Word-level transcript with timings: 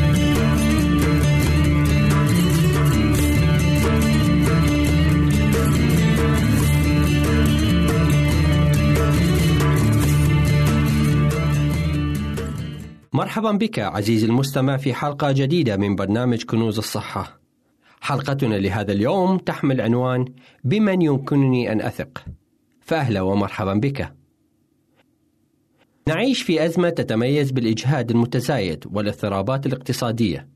مرحبا 13.14 13.52
بك 13.52 13.80
عزيزي 13.80 14.26
المستمع 14.26 14.78
في 14.78 14.94
حلقة 14.94 15.32
جديدة 15.32 15.78
من 15.78 15.96
برنامج 15.96 16.44
كنوز 16.44 16.78
الصحة. 16.78 17.40
حلقتنا 18.02 18.56
لهذا 18.56 18.92
اليوم 18.92 19.38
تحمل 19.38 19.82
عنوان 19.82 20.26
بمن 20.64 21.02
يمكنني 21.02 21.72
أن 21.72 21.82
أثق. 21.82 22.26
فأهلا 22.82 23.22
ومرحبا 23.22 23.74
بك. 23.74 24.25
نعيش 26.10 26.42
في 26.42 26.66
أزمة 26.66 26.90
تتميز 26.90 27.52
بالإجهاد 27.52 28.12
المتزايد 28.12 28.84
والاضطرابات 28.94 29.66
الاقتصادية 29.66 30.48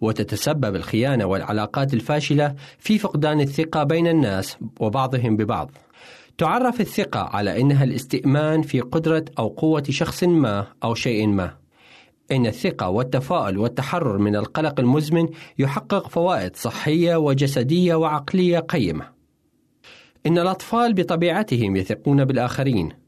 وتتسبب 0.00 0.76
الخيانة 0.76 1.24
والعلاقات 1.24 1.94
الفاشلة 1.94 2.54
في 2.78 2.98
فقدان 2.98 3.40
الثقة 3.40 3.82
بين 3.82 4.06
الناس 4.06 4.56
وبعضهم 4.80 5.36
ببعض. 5.36 5.70
تعرف 6.38 6.80
الثقة 6.80 7.20
على 7.20 7.60
أنها 7.60 7.84
الاستئمان 7.84 8.62
في 8.62 8.80
قدرة 8.80 9.24
أو 9.38 9.48
قوة 9.48 9.82
شخص 9.90 10.24
ما 10.24 10.66
أو 10.84 10.94
شيء 10.94 11.26
ما. 11.26 11.56
إن 12.32 12.46
الثقة 12.46 12.88
والتفاؤل 12.88 13.58
والتحرر 13.58 14.18
من 14.18 14.36
القلق 14.36 14.80
المزمن 14.80 15.28
يحقق 15.58 16.08
فوائد 16.08 16.56
صحية 16.56 17.16
وجسدية 17.16 17.94
وعقلية 17.94 18.58
قيمة. 18.58 19.08
إن 20.26 20.38
الأطفال 20.38 20.94
بطبيعتهم 20.94 21.76
يثقون 21.76 22.24
بالآخرين 22.24 23.03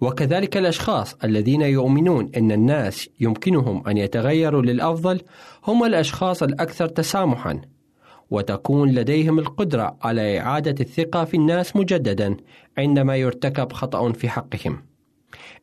وكذلك 0.00 0.56
الأشخاص 0.56 1.14
الذين 1.24 1.62
يؤمنون 1.62 2.30
إن 2.36 2.52
الناس 2.52 3.08
يمكنهم 3.20 3.88
أن 3.88 3.96
يتغيروا 3.96 4.62
للأفضل 4.62 5.20
هم 5.66 5.84
الأشخاص 5.84 6.42
الأكثر 6.42 6.86
تسامحا 6.86 7.60
وتكون 8.30 8.90
لديهم 8.90 9.38
القدرة 9.38 9.96
على 10.02 10.40
إعادة 10.40 10.74
الثقة 10.80 11.24
في 11.24 11.36
الناس 11.36 11.76
مجددا 11.76 12.36
عندما 12.78 13.16
يرتكب 13.16 13.72
خطأ 13.72 14.12
في 14.12 14.28
حقهم. 14.28 14.82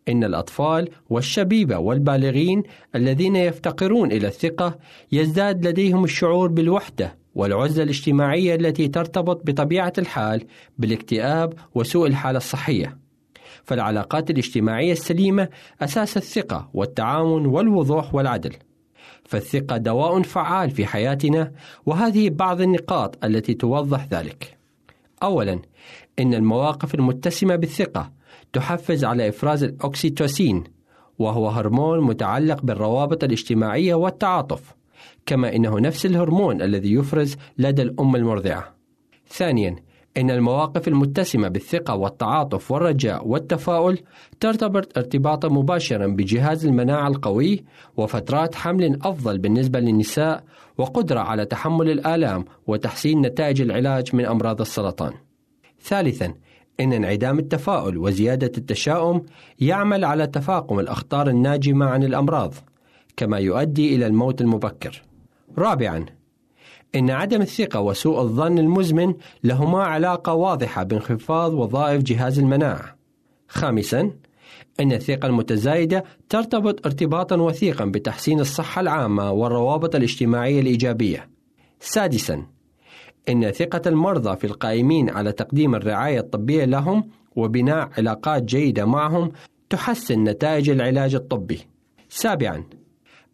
إن 0.09 0.23
الأطفال 0.23 0.89
والشبيبة 1.09 1.77
والبالغين 1.77 2.63
الذين 2.95 3.35
يفتقرون 3.35 4.11
إلى 4.11 4.27
الثقة 4.27 4.77
يزداد 5.11 5.67
لديهم 5.67 6.03
الشعور 6.03 6.47
بالوحدة 6.47 7.17
والعزلة 7.35 7.83
الاجتماعية 7.83 8.55
التي 8.55 8.87
ترتبط 8.87 9.41
بطبيعة 9.45 9.93
الحال 9.97 10.43
بالاكتئاب 10.77 11.53
وسوء 11.75 12.07
الحالة 12.07 12.37
الصحية. 12.37 13.04
فالعلاقات 13.65 14.29
الاجتماعية 14.29 14.91
السليمة 14.91 15.49
أساس 15.81 16.17
الثقة 16.17 16.69
والتعاون 16.73 17.45
والوضوح 17.45 18.15
والعدل. 18.15 18.53
فالثقة 19.25 19.77
دواء 19.77 20.21
فعال 20.21 20.71
في 20.71 20.85
حياتنا 20.85 21.51
وهذه 21.85 22.29
بعض 22.29 22.61
النقاط 22.61 23.25
التي 23.25 23.53
توضح 23.53 24.07
ذلك. 24.11 24.57
أولا 25.23 25.59
إن 26.19 26.33
المواقف 26.33 26.95
المتسمة 26.95 27.55
بالثقة 27.55 28.11
تحفز 28.53 29.05
على 29.05 29.29
إفراز 29.29 29.63
الأكسيتوسين 29.63 30.63
وهو 31.19 31.49
هرمون 31.49 32.01
متعلق 32.01 32.61
بالروابط 32.61 33.23
الاجتماعية 33.23 33.95
والتعاطف 33.95 34.75
كما 35.25 35.55
إنه 35.55 35.79
نفس 35.79 36.05
الهرمون 36.05 36.61
الذي 36.61 36.93
يفرز 36.93 37.35
لدى 37.57 37.81
الأم 37.81 38.15
المرضعة. 38.15 38.75
ثانيا 39.27 39.75
إن 40.17 40.31
المواقف 40.31 40.87
المتسمة 40.87 41.47
بالثقة 41.47 41.95
والتعاطف 41.95 42.71
والرجاء 42.71 43.27
والتفاؤل 43.27 43.99
ترتبط 44.39 44.97
ارتباطا 44.97 45.47
مباشرا 45.47 46.07
بجهاز 46.07 46.65
المناعة 46.65 47.07
القوي 47.07 47.63
وفترات 47.97 48.55
حمل 48.55 48.99
أفضل 49.01 49.37
بالنسبة 49.37 49.79
للنساء 49.79 50.43
وقدرة 50.77 51.19
على 51.19 51.45
تحمل 51.45 51.89
الآلام 51.89 52.45
وتحسين 52.67 53.21
نتائج 53.21 53.61
العلاج 53.61 54.15
من 54.15 54.25
أمراض 54.25 54.61
السرطان. 54.61 55.13
ثالثا 55.81 56.33
إن 56.79 56.93
انعدام 56.93 57.39
التفاؤل 57.39 57.97
وزيادة 57.97 58.51
التشاؤم 58.57 59.25
يعمل 59.59 60.05
على 60.05 60.27
تفاقم 60.27 60.79
الأخطار 60.79 61.29
الناجمة 61.29 61.85
عن 61.85 62.03
الأمراض 62.03 62.53
كما 63.17 63.37
يؤدي 63.37 63.95
إلى 63.95 64.07
الموت 64.07 64.41
المبكر. 64.41 65.01
رابعا 65.57 66.05
إن 66.95 67.09
عدم 67.09 67.41
الثقة 67.41 67.79
وسوء 67.79 68.21
الظن 68.21 68.57
المزمن 68.59 69.13
لهما 69.43 69.83
علاقة 69.83 70.33
واضحة 70.33 70.83
بانخفاض 70.83 71.53
وظائف 71.53 72.03
جهاز 72.03 72.39
المناعة. 72.39 72.95
خامسا 73.47 74.11
أن 74.79 74.91
الثقة 74.91 75.25
المتزايدة 75.25 76.03
ترتبط 76.29 76.85
ارتباطا 76.85 77.35
وثيقا 77.35 77.85
بتحسين 77.85 78.39
الصحة 78.39 78.81
العامة 78.81 79.31
والروابط 79.31 79.95
الاجتماعية 79.95 80.61
الإيجابية. 80.61 81.29
سادسا 81.79 82.45
إن 83.29 83.51
ثقة 83.51 83.81
المرضى 83.89 84.35
في 84.35 84.47
القائمين 84.47 85.09
على 85.09 85.31
تقديم 85.31 85.75
الرعاية 85.75 86.19
الطبية 86.19 86.65
لهم 86.65 87.09
وبناء 87.35 87.89
علاقات 87.97 88.43
جيدة 88.43 88.85
معهم 88.85 89.31
تحسن 89.69 90.23
نتائج 90.23 90.69
العلاج 90.69 91.15
الطبي. 91.15 91.59
سابعا 92.09 92.63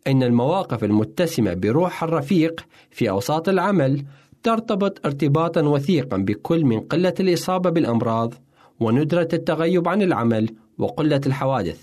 أن 0.07 0.23
المواقف 0.23 0.83
المتسمة 0.83 1.53
بروح 1.53 2.03
الرفيق 2.03 2.65
في 2.91 3.09
أوساط 3.09 3.49
العمل 3.49 4.05
ترتبط 4.43 5.05
ارتباطا 5.05 5.61
وثيقا 5.61 6.17
بكل 6.17 6.65
من 6.65 6.79
قلة 6.79 7.13
الإصابة 7.19 7.69
بالأمراض 7.69 8.33
وندرة 8.79 9.27
التغيب 9.33 9.87
عن 9.87 10.01
العمل 10.01 10.49
وقلة 10.77 11.21
الحوادث 11.25 11.81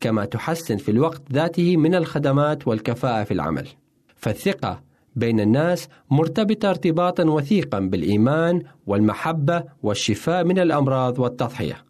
كما 0.00 0.24
تحسن 0.24 0.76
في 0.76 0.90
الوقت 0.90 1.22
ذاته 1.32 1.76
من 1.76 1.94
الخدمات 1.94 2.68
والكفاءة 2.68 3.24
في 3.24 3.34
العمل. 3.34 3.68
فالثقة 4.16 4.82
بين 5.16 5.40
الناس 5.40 5.88
مرتبطة 6.10 6.70
ارتباطا 6.70 7.24
وثيقا 7.24 7.78
بالإيمان 7.78 8.62
والمحبة 8.86 9.64
والشفاء 9.82 10.44
من 10.44 10.58
الأمراض 10.58 11.18
والتضحية. 11.18 11.84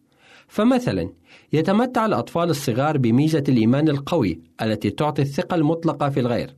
فمثلا 0.49 1.11
يتمتع 1.53 2.07
الأطفال 2.07 2.51
الصغار 2.51 2.99
بميزة 2.99 3.45
الإيمان 3.49 3.89
القوي 3.89 4.41
التي 4.63 4.91
تعطي 4.91 5.23
الثقة 5.23 5.55
المطلقة 5.55 6.09
في 6.09 6.21
الغير 6.21 6.57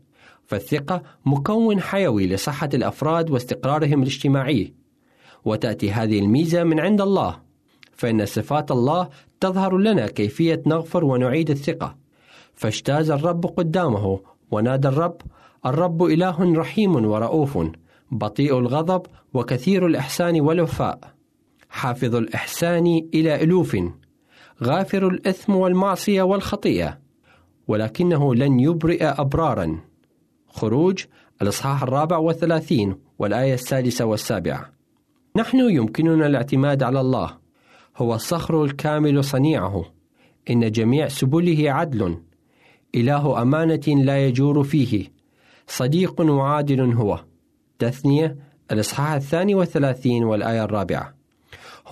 فالثقة 0.49 1.03
مكون 1.27 1.81
حيوي 1.81 2.27
لصحة 2.27 2.69
الأفراد 2.75 3.31
واستقرارهم 3.31 4.03
الاجتماعي. 4.03 4.75
وتأتي 5.45 5.93
هذه 5.93 6.19
الميزة 6.19 6.65
من 6.65 6.81
عند 6.81 7.01
الله 7.01 7.37
فإن 7.93 8.27
صفات 8.27 8.71
الله 8.71 9.09
تظهر 9.41 9.79
لنا 9.79 10.07
كيفية 10.07 10.63
نغفر 10.67 11.05
ونعيد 11.05 11.51
الثقة. 11.51 11.97
فاجتاز 12.55 13.11
الرب 13.11 13.47
قدامه 13.47 14.21
ونادى 14.51 14.89
الرب 14.89 15.23
الرب 15.67 16.03
إله 16.03 16.55
رحيم 16.55 16.95
ورؤوف 16.95 17.59
بطيء 18.11 18.59
الغضب 18.59 19.03
وكثير 19.35 19.87
الإحسان 19.87 20.41
والوفاء. 20.41 20.99
حافظ 21.71 22.15
الإحسان 22.15 23.09
إلى 23.15 23.43
ألوف. 23.43 23.77
غافر 24.63 25.09
الإثم 25.09 25.57
والمعصية 25.57 26.23
والخطيئة 26.23 26.99
ولكنه 27.69 28.35
لن 28.35 28.61
يبرئ 28.61 29.05
أبرارا. 29.05 29.81
خروج 30.49 31.05
الإصحاح 31.43 31.83
الرابع 31.83 32.17
والثلاثين 32.17 32.97
والآية 33.19 33.55
السادسة 33.55 34.05
والسابعة. 34.05 34.71
نحن 35.37 35.59
يمكننا 35.59 36.27
الاعتماد 36.27 36.83
على 36.83 37.01
الله. 37.01 37.39
هو 37.97 38.15
الصخر 38.15 38.65
الكامل 38.65 39.25
صنيعه. 39.25 39.85
إن 40.51 40.71
جميع 40.71 41.09
سبله 41.09 41.73
عدل. 41.73 42.19
إله 42.95 43.43
أمانة 43.43 44.03
لا 44.05 44.27
يجور 44.27 44.65
فيه. 44.65 45.13
صديق 45.67 46.21
وعادل 46.21 46.93
هو. 46.95 47.25
تثنية 47.79 48.37
الإصحاح 48.73 49.11
الثاني 49.13 49.55
والثلاثين 49.55 50.25
والآية 50.25 50.65
الرابعة. 50.65 51.18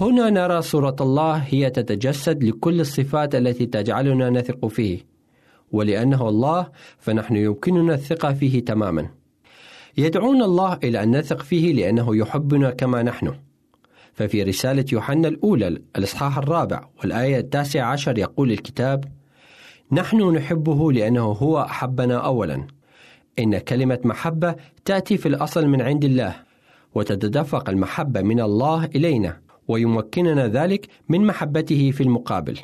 هنا 0.01 0.31
نرى 0.31 0.63
صورة 0.63 0.97
الله 1.01 1.37
هي 1.37 1.71
تتجسد 1.71 2.45
لكل 2.45 2.81
الصفات 2.81 3.35
التي 3.35 3.67
تجعلنا 3.67 4.31
نثق 4.31 4.67
فيه. 4.67 5.07
ولأنه 5.73 6.29
الله 6.29 6.69
فنحن 6.99 7.37
يمكننا 7.37 7.95
الثقة 7.95 8.33
فيه 8.33 8.65
تماما. 8.65 9.09
يدعون 9.99 10.43
الله 10.43 10.79
إلى 10.85 11.03
أن 11.03 11.17
نثق 11.17 11.43
فيه 11.43 11.73
لأنه 11.73 12.17
يحبنا 12.17 12.71
كما 12.71 13.03
نحن. 13.03 13.35
ففي 14.15 14.43
رسالة 14.43 14.85
يوحنا 14.93 15.29
الأولى 15.29 15.79
الإصحاح 15.97 16.39
الرابع 16.39 16.89
والآية 17.01 17.39
التاسعة 17.39 17.85
عشر 17.93 18.19
يقول 18.19 18.53
الكتاب 18.53 19.05
نحن 19.93 20.37
نحبه 20.37 20.93
لأنه 20.93 21.25
هو 21.25 21.61
أحبنا 21.61 22.17
أولا. 22.17 22.67
إن 23.39 23.59
كلمة 23.59 23.99
محبة 24.05 24.57
تأتي 24.85 25.17
في 25.17 25.29
الأصل 25.29 25.67
من 25.67 25.83
عند 25.83 26.05
الله 26.05 26.37
وتتدفق 26.95 27.69
المحبة 27.69 28.23
من 28.23 28.41
الله 28.41 28.85
إلينا. 28.85 29.46
ويمكننا 29.69 30.49
ذلك 30.49 30.89
من 31.09 31.27
محبته 31.27 31.91
في 31.91 32.03
المقابل. 32.03 32.59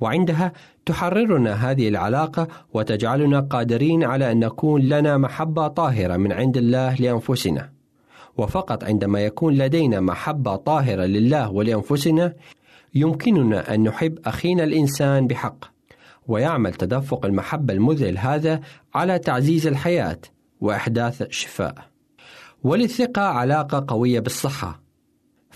وعندها 0.00 0.52
تحررنا 0.86 1.70
هذه 1.70 1.88
العلاقة 1.88 2.48
وتجعلنا 2.74 3.40
قادرين 3.40 4.04
على 4.04 4.32
أن 4.32 4.40
نكون 4.40 4.82
لنا 4.82 5.18
محبة 5.18 5.68
طاهرة 5.68 6.16
من 6.16 6.32
عند 6.32 6.56
الله 6.56 6.94
لأنفسنا. 6.94 7.70
وفقط 8.36 8.84
عندما 8.84 9.20
يكون 9.20 9.54
لدينا 9.54 10.00
محبة 10.00 10.56
طاهرة 10.56 11.04
لله 11.04 11.50
ولأنفسنا 11.50 12.34
يمكننا 12.94 13.74
أن 13.74 13.82
نحب 13.82 14.18
أخينا 14.24 14.64
الإنسان 14.64 15.26
بحق 15.26 15.64
ويعمل 16.28 16.74
تدفق 16.74 17.26
المحبة 17.26 17.74
المذهل 17.74 18.18
هذا 18.18 18.60
على 18.94 19.18
تعزيز 19.18 19.66
الحياة 19.66 20.18
وإحداث 20.60 21.22
الشفاء. 21.22 21.74
وللثقة 22.64 23.22
علاقة 23.22 23.84
قوية 23.88 24.20
بالصحة. 24.20 24.87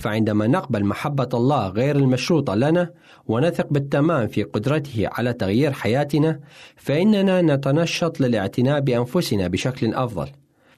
فعندما 0.02 0.46
نقبل 0.46 0.84
محبة 0.84 1.28
الله 1.34 1.68
غير 1.68 1.96
المشروطة 1.96 2.54
لنا 2.54 2.90
ونثق 3.26 3.66
بالتمام 3.70 4.26
في 4.26 4.42
قدرته 4.42 5.08
على 5.12 5.32
تغيير 5.32 5.72
حياتنا 5.72 6.40
فإننا 6.76 7.42
نتنشط 7.42 8.20
للاعتناء 8.20 8.80
بأنفسنا 8.80 9.48
بشكل 9.48 9.94
أفضل 9.94 10.28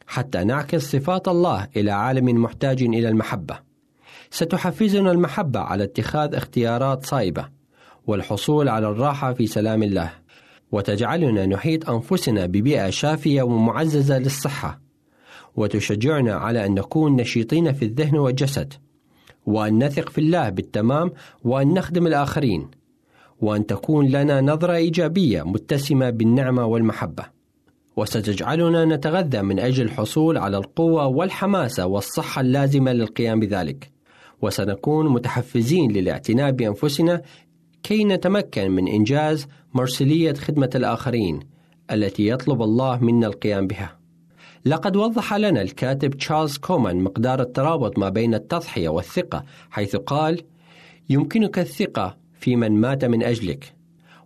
حتى 0.06 0.44
نعكس 0.44 0.91
صفات 0.93 1.29
الله 1.29 1.69
إلى 1.76 1.91
عالم 1.91 2.43
محتاج 2.43 2.82
إلى 2.82 3.09
المحبة. 3.09 3.59
ستحفزنا 4.31 5.11
المحبة 5.11 5.61
على 5.61 5.85
اتخاذ 5.85 6.35
اختيارات 6.35 7.06
صائبة 7.06 7.49
والحصول 8.06 8.69
على 8.69 8.88
الراحة 8.88 9.32
في 9.32 9.47
سلام 9.47 9.82
الله، 9.82 10.11
وتجعلنا 10.73 11.47
نحيط 11.47 11.90
أنفسنا 11.90 12.47
ببيئة 12.47 12.90
شافية 12.90 13.43
ومعززة 13.43 14.19
للصحة، 14.19 14.81
وتشجعنا 15.57 16.35
على 16.35 16.66
أن 16.66 16.75
نكون 16.75 17.16
نشيطين 17.16 17.73
في 17.73 17.85
الذهن 17.85 18.16
والجسد، 18.16 18.75
وأن 19.47 19.85
نثق 19.85 20.09
في 20.09 20.19
الله 20.19 20.49
بالتمام 20.49 21.13
وأن 21.45 21.75
نخدم 21.75 22.07
الآخرين، 22.07 22.71
وأن 23.41 23.67
تكون 23.67 24.09
لنا 24.09 24.41
نظرة 24.41 24.75
إيجابية 24.75 25.43
متسمة 25.43 26.11
بالنعمة 26.11 26.67
والمحبة. 26.67 27.35
وستجعلنا 27.97 28.85
نتغذى 28.85 29.43
من 29.43 29.61
أجل 29.61 29.85
الحصول 29.85 30.39
على 30.39 30.57
القوة 30.57 31.07
والحماسة 31.07 31.87
والصحة 31.87 32.41
اللازمة 32.41 32.93
للقيام 32.93 33.41
بذلك 33.41 33.91
وسنكون 34.43 35.13
متحفزين 35.13 35.93
للاعتناء 35.93 36.51
بأنفسنا 36.51 37.23
كي 37.83 38.05
نتمكن 38.05 38.71
من 38.71 38.89
إنجاز 38.89 39.47
مرسلية 39.75 40.33
خدمة 40.33 40.71
الآخرين 40.75 41.41
التي 41.91 42.29
يطلب 42.29 42.63
الله 42.63 43.05
منا 43.05 43.27
القيام 43.27 43.67
بها 43.67 43.99
لقد 44.66 44.97
وضح 44.97 45.35
لنا 45.35 45.62
الكاتب 45.62 46.14
تشارلز 46.14 46.56
كومان 46.56 47.00
مقدار 47.00 47.40
الترابط 47.40 47.99
ما 47.99 48.09
بين 48.09 48.35
التضحية 48.35 48.88
والثقة 48.88 49.44
حيث 49.71 49.97
قال 49.97 50.42
يمكنك 51.11 51.59
الثقة 51.59 52.16
في 52.40 52.56
من 52.56 52.73
مات 52.73 53.04
من 53.04 53.23
أجلك. 53.23 53.75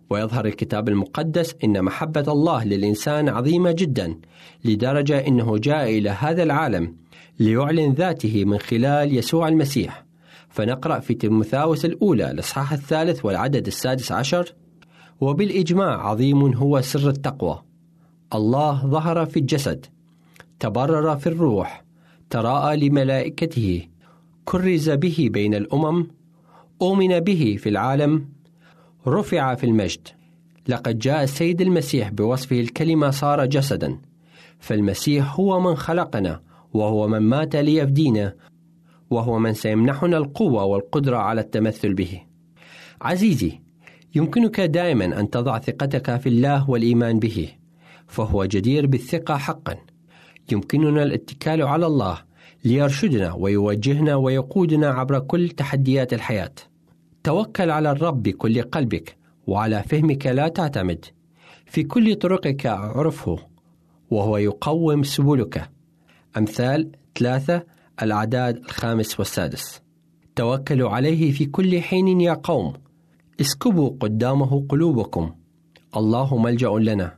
ويظهر 0.09 0.45
الكتاب 0.45 0.89
المقدس 0.89 1.55
إن 1.63 1.83
محبة 1.83 2.25
الله 2.27 2.63
للإنسان 2.63 3.29
عظيمة 3.29 3.71
جدا 3.71 4.19
لدرجة 4.65 5.27
إنه 5.27 5.57
جاء 5.57 5.97
إلى 5.97 6.09
هذا 6.09 6.43
العالم 6.43 6.95
ليعلن 7.39 7.93
ذاته 7.93 8.45
من 8.45 8.57
خلال 8.57 9.17
يسوع 9.17 9.47
المسيح. 9.47 10.05
فنقرأ 10.49 10.99
في 10.99 11.13
تيموثاوس 11.13 11.85
الأولى 11.85 12.31
الإصحاح 12.31 12.73
الثالث 12.73 13.25
والعدد 13.25 13.67
السادس 13.67 14.11
عشر 14.11 14.53
وبالإجماع 15.21 16.07
عظيم 16.09 16.53
هو 16.53 16.81
سر 16.81 17.09
التقوى. 17.09 17.63
الله 18.33 18.87
ظهر 18.87 19.25
في 19.25 19.39
الجسد 19.39 19.85
تبرر 20.59 21.15
في 21.15 21.27
الروح 21.27 21.83
تراءى 22.29 22.77
لملائكته 22.77 23.87
كرز 24.45 24.89
به 24.89 25.29
بين 25.31 25.53
الأمم 25.53 26.07
أؤمن 26.81 27.19
به 27.19 27.57
في 27.59 27.69
العالم 27.69 28.29
رفع 29.07 29.55
في 29.55 29.63
المجد. 29.63 30.07
لقد 30.67 30.99
جاء 30.99 31.23
السيد 31.23 31.61
المسيح 31.61 32.09
بوصفه 32.09 32.59
الكلمة 32.59 33.09
صار 33.09 33.45
جسدا 33.45 33.97
فالمسيح 34.59 35.39
هو 35.39 35.59
من 35.59 35.75
خلقنا 35.75 36.41
وهو 36.73 37.07
من 37.07 37.19
مات 37.19 37.55
ليفدينا 37.55 38.35
وهو 39.09 39.39
من 39.39 39.53
سيمنحنا 39.53 40.17
القوة 40.17 40.63
والقدرة 40.63 41.17
على 41.17 41.41
التمثل 41.41 41.93
به. 41.93 42.21
عزيزي 43.01 43.59
يمكنك 44.15 44.61
دائما 44.61 45.19
أن 45.19 45.29
تضع 45.29 45.59
ثقتك 45.59 46.17
في 46.17 46.29
الله 46.29 46.69
والإيمان 46.69 47.19
به 47.19 47.49
فهو 48.07 48.45
جدير 48.45 48.87
بالثقة 48.87 49.37
حقا. 49.37 49.88
يمكننا 50.51 51.03
الاتكال 51.03 51.61
على 51.61 51.85
الله 51.85 52.17
ليرشدنا 52.65 53.33
ويوجهنا 53.33 54.15
ويقودنا 54.15 54.87
عبر 54.87 55.19
كل 55.19 55.49
تحديات 55.49 56.13
الحياة. 56.13 56.51
توكل 57.23 57.71
على 57.71 57.91
الرب 57.91 58.23
بكل 58.23 58.61
قلبك 58.61 59.17
وعلى 59.47 59.83
فهمك 59.83 60.25
لا 60.25 60.47
تعتمد. 60.47 61.05
في 61.65 61.83
كل 61.83 62.15
طرقك 62.15 62.65
اعرفه 62.65 63.39
وهو 64.11 64.37
يقوم 64.37 65.03
سبلك. 65.03 65.69
أمثال 66.37 66.91
ثلاثة 67.19 67.63
الأعداد 68.01 68.57
الخامس 68.57 69.19
والسادس. 69.19 69.81
توكلوا 70.35 70.89
عليه 70.89 71.31
في 71.31 71.45
كل 71.45 71.81
حين 71.81 72.21
يا 72.21 72.33
قوم 72.43 72.73
اسكبوا 73.41 73.89
قدامه 73.99 74.65
قلوبكم 74.69 75.35
الله 75.97 76.37
ملجأ 76.37 76.69
لنا 76.69 77.17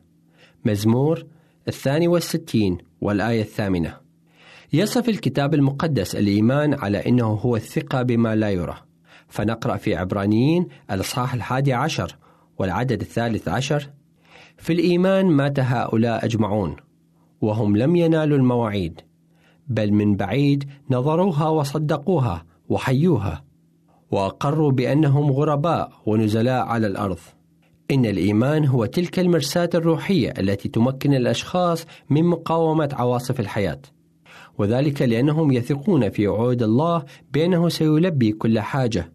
مزمور 0.65 1.25
الثاني 1.67 2.07
والستين 2.07 2.77
والآية 3.01 3.41
الثامنة. 3.41 3.97
يصف 4.73 5.09
الكتاب 5.09 5.53
المقدس 5.53 6.15
الإيمان 6.15 6.73
على 6.73 6.97
أنه 6.97 7.25
هو 7.25 7.55
الثقة 7.55 8.01
بما 8.01 8.35
لا 8.35 8.49
يرى. 8.49 8.77
فنقرأ 9.27 9.77
في 9.77 9.95
عبرانيين 9.95 10.67
الإصحاح 10.91 11.33
الحادي 11.33 11.73
عشر 11.73 12.17
والعدد 12.57 13.01
الثالث 13.01 13.47
عشر. 13.47 13.89
في 14.57 14.73
الإيمان 14.73 15.25
مات 15.25 15.59
هؤلاء 15.59 16.25
أجمعون 16.25 16.75
وهم 17.41 17.77
لم 17.77 17.95
ينالوا 17.95 18.37
المواعيد 18.37 19.01
بل 19.67 19.93
من 19.93 20.15
بعيد 20.15 20.69
نظروها 20.89 21.47
وصدقوها 21.49 22.45
وحيوها 22.69 23.43
وأقروا 24.11 24.71
بأنهم 24.71 25.31
غرباء 25.31 25.91
ونزلاء 26.05 26.65
على 26.65 26.87
الأرض. 26.87 27.19
إن 27.91 28.05
الإيمان 28.05 28.65
هو 28.65 28.85
تلك 28.85 29.19
المرساه 29.19 29.69
الروحية 29.73 30.33
التي 30.39 30.69
تمكن 30.69 31.13
الأشخاص 31.13 31.85
من 32.09 32.23
مقاومة 32.23 32.89
عواصف 32.93 33.39
الحياة. 33.39 33.81
وذلك 34.57 35.01
لأنهم 35.01 35.51
يثقون 35.51 36.09
في 36.09 36.27
وعود 36.27 36.63
الله 36.63 37.03
بأنه 37.33 37.69
سيلبي 37.69 38.31
كل 38.31 38.59
حاجة. 38.59 39.11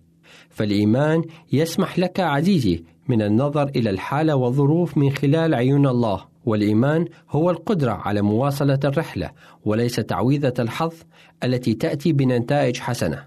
فالإيمان 0.51 1.23
يسمح 1.53 1.99
لك 1.99 2.21
عزيزي 2.21 2.85
من 3.09 3.23
النظر 3.23 3.69
إلى 3.69 3.91
الحالة 3.91 4.37
والظروف 4.37 4.99
من 4.99 5.11
خلال 5.11 5.55
عيون 5.55 5.87
الله. 5.87 6.25
والإيمان 6.47 7.05
هو 7.31 7.51
القدرة 7.51 7.93
على 7.93 8.23
مواصلة 8.23 8.81
الرحلة 8.85 9.31
وليس 9.65 9.97
تعويذة 9.97 10.55
الحظ 10.59 10.95
التي 11.45 11.75
تأتي 11.75 12.13
بنتائج 12.13 12.79
حسنة. 12.79 13.25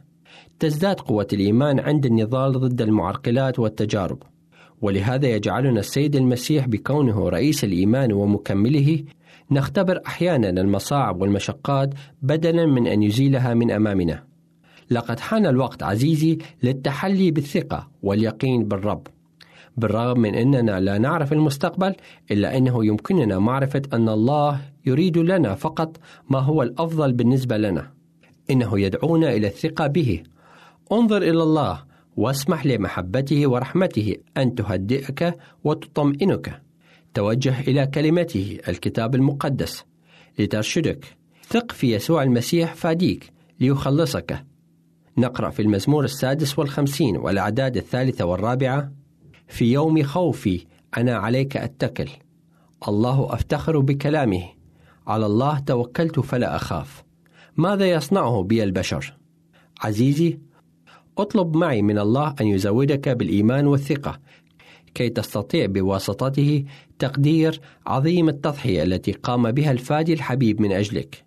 تزداد 0.60 1.00
قوة 1.00 1.27
الإيمان 1.34 1.79
عند 1.79 2.06
النضال 2.06 2.51
ضد 2.51 2.82
المعرقلات 2.82 3.60
والتجارب. 3.60 4.24
ولهذا 4.81 5.27
يجعلنا 5.27 5.79
السيد 5.79 6.15
المسيح 6.15 6.67
بكونه 6.67 7.29
رئيس 7.29 7.63
الإيمان 7.63 8.13
ومكمله 8.13 9.03
نختبر 9.51 10.01
أحيانا 10.07 10.50
المصاعب 10.50 11.21
والمشقات 11.21 11.93
بدلا 12.21 12.65
من 12.65 12.88
أن 12.88 13.03
يزيلها 13.03 13.53
من 13.53 13.71
أمامنا. 13.71 14.24
لقد 14.91 15.19
حان 15.19 15.45
الوقت 15.45 15.83
عزيزي 15.83 16.38
للتحلي 16.63 17.31
بالثقة 17.31 17.88
واليقين 18.03 18.67
بالرب. 18.67 19.07
بالرغم 19.77 20.19
من 20.19 20.36
أننا 20.36 20.79
لا 20.79 20.98
نعرف 20.98 21.33
المستقبل 21.33 21.95
إلا 22.31 22.57
أنه 22.57 22.86
يمكننا 22.86 23.39
معرفة 23.39 23.81
أن 23.93 24.09
الله 24.09 24.62
يريد 24.86 25.17
لنا 25.17 25.55
فقط 25.55 25.98
ما 26.29 26.39
هو 26.39 26.63
الأفضل 26.63 27.13
بالنسبة 27.13 27.57
لنا. 27.57 27.91
إنه 28.51 28.79
يدعونا 28.79 29.31
إلى 29.31 29.48
الثقة 29.48 29.88
به. 29.88 30.24
انظر 30.91 31.17
إلى 31.17 31.43
الله 31.43 31.88
واسمح 32.19 32.65
لمحبته 32.65 33.47
ورحمته 33.47 34.15
أن 34.38 34.55
تهدئك 34.55 35.38
وتطمئنك. 35.63 36.61
توجه 37.13 37.59
إلى 37.59 37.88
كلمته 37.88 38.57
الكتاب 38.67 39.15
المقدس. 39.15 39.83
لترشدك. 40.39 41.05
ثق 41.47 41.71
في 41.71 41.93
يسوع 41.93 42.23
المسيح 42.23 42.73
فاديك 42.73 43.31
ليخلصك. 43.59 44.45
نقرأ 45.17 45.49
في 45.49 45.61
المزمور 45.61 46.03
السادس 46.03 46.59
والخمسين 46.59 47.17
والأعداد 47.17 47.77
الثالثة 47.77 48.25
والرابعة. 48.25 48.91
في 49.47 49.71
يوم 49.71 50.03
خوفي 50.03 50.65
أنا 50.97 51.15
عليك 51.15 51.57
أتكل. 51.57 52.09
الله 52.88 53.33
أفتخر 53.33 53.79
بكلامه. 53.79 54.43
على 55.07 55.25
الله 55.25 55.59
توكلت 55.59 56.19
فلا 56.19 56.55
أخاف. 56.55 57.03
ماذا 57.57 57.89
يصنعه 57.89 58.43
بي 58.43 58.63
البشر؟ 58.63 59.17
عزيزي 59.81 60.39
أطلب 61.21 61.57
معي 61.57 61.81
من 61.81 61.99
الله 61.99 62.35
أن 62.41 62.47
يزودك 62.47 63.09
بالإيمان 63.09 63.67
والثقة 63.67 64.19
كي 64.93 65.09
تستطيع 65.09 65.65
بواسطته 65.65 66.63
تقدير 66.99 67.61
عظيم 67.88 68.29
التضحية 68.29 68.83
التي 68.83 69.11
قام 69.11 69.51
بها 69.51 69.71
الفادي 69.71 70.13
الحبيب 70.13 70.61
من 70.61 70.71
أجلك. 70.71 71.25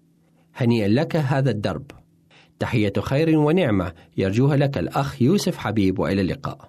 هنيئا 0.55 0.89
لك 0.89 1.17
هذا 1.17 1.51
الدرب. 1.51 1.91
تحية 2.59 2.93
خير 2.99 3.39
ونعمة 3.39 3.93
يرجوها 4.17 4.57
لك 4.57 4.79
الأخ 4.79 5.23
يوسف 5.23 5.57
حبيب 5.57 5.99
وإلى 5.99 6.21
اللقاء. 6.21 6.69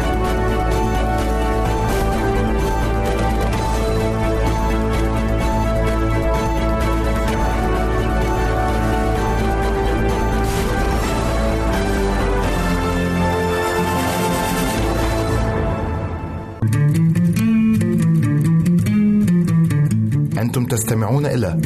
أنتم 20.61 20.75
تستمعون 20.75 21.25
إلى 21.25 21.61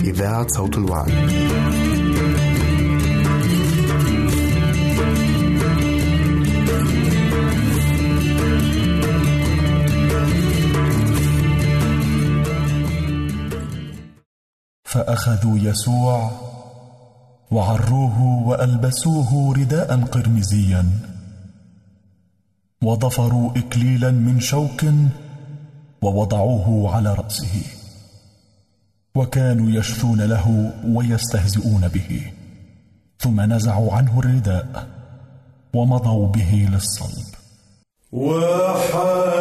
إذاعة 0.00 0.46
صوت 0.48 0.78
الوعد. 0.78 1.12
فأخذوا 14.84 15.58
يسوع 15.58 16.30
وعروه 17.50 18.22
وألبسوه 18.48 19.54
رداء 19.56 20.00
قرمزيا 20.04 20.86
وضفروا 22.82 23.50
إكليلا 23.56 24.10
من 24.10 24.40
شوك 24.40 24.84
ووضعوه 26.02 26.94
على 26.96 27.14
رأسه 27.14 27.81
وكانوا 29.14 29.70
يشثون 29.70 30.20
له 30.20 30.72
ويستهزئون 30.84 31.88
به 31.88 32.32
ثم 33.18 33.40
نزعوا 33.40 33.92
عنه 33.92 34.18
الرداء 34.18 34.86
ومضوا 35.74 36.26
به 36.26 36.68
للصلب. 36.72 37.26
وحبيبي 38.12 39.32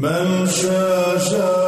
من 0.00 0.46
شجاك 0.46 1.59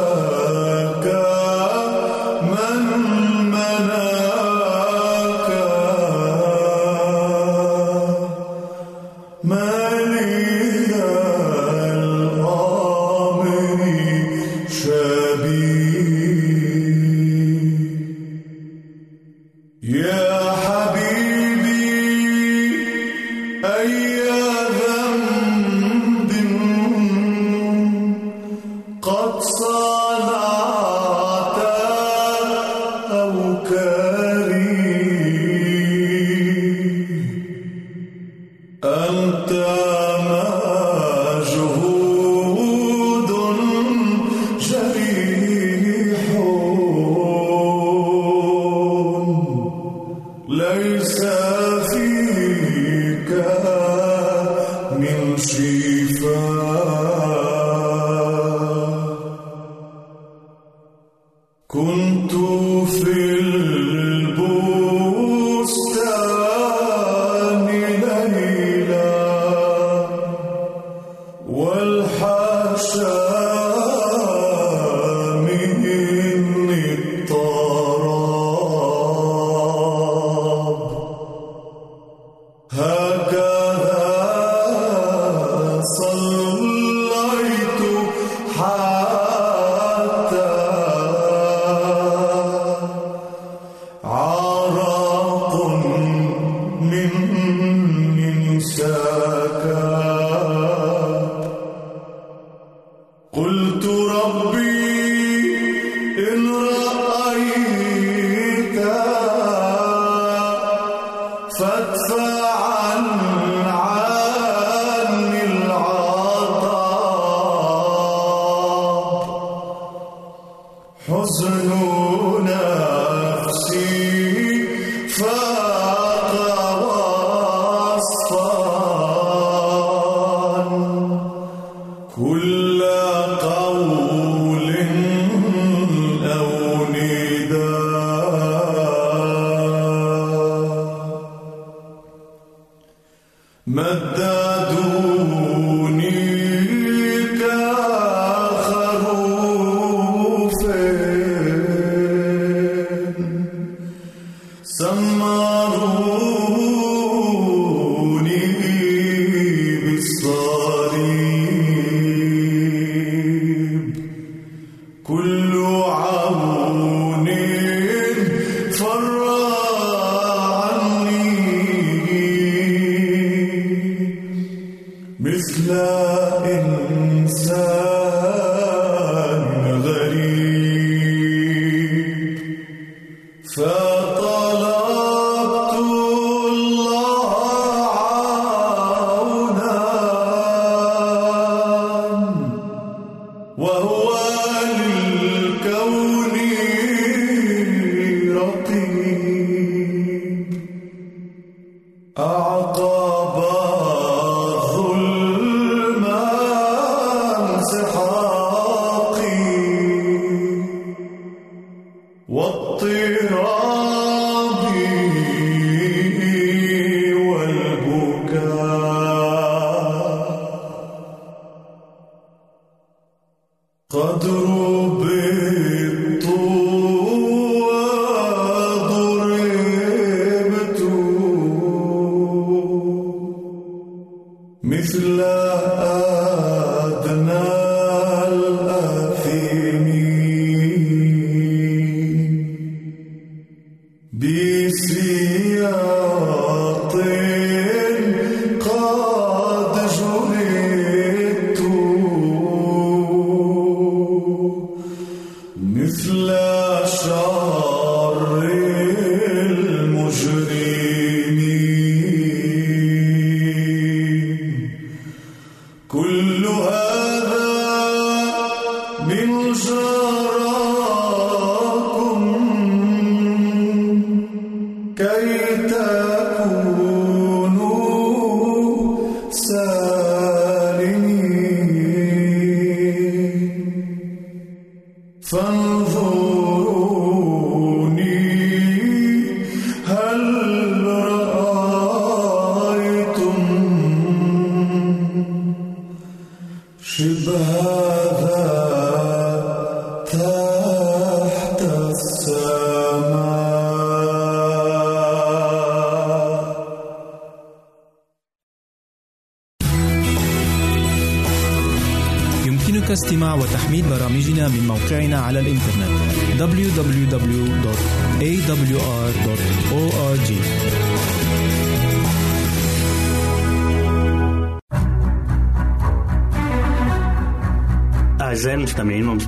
قد 223.93 224.25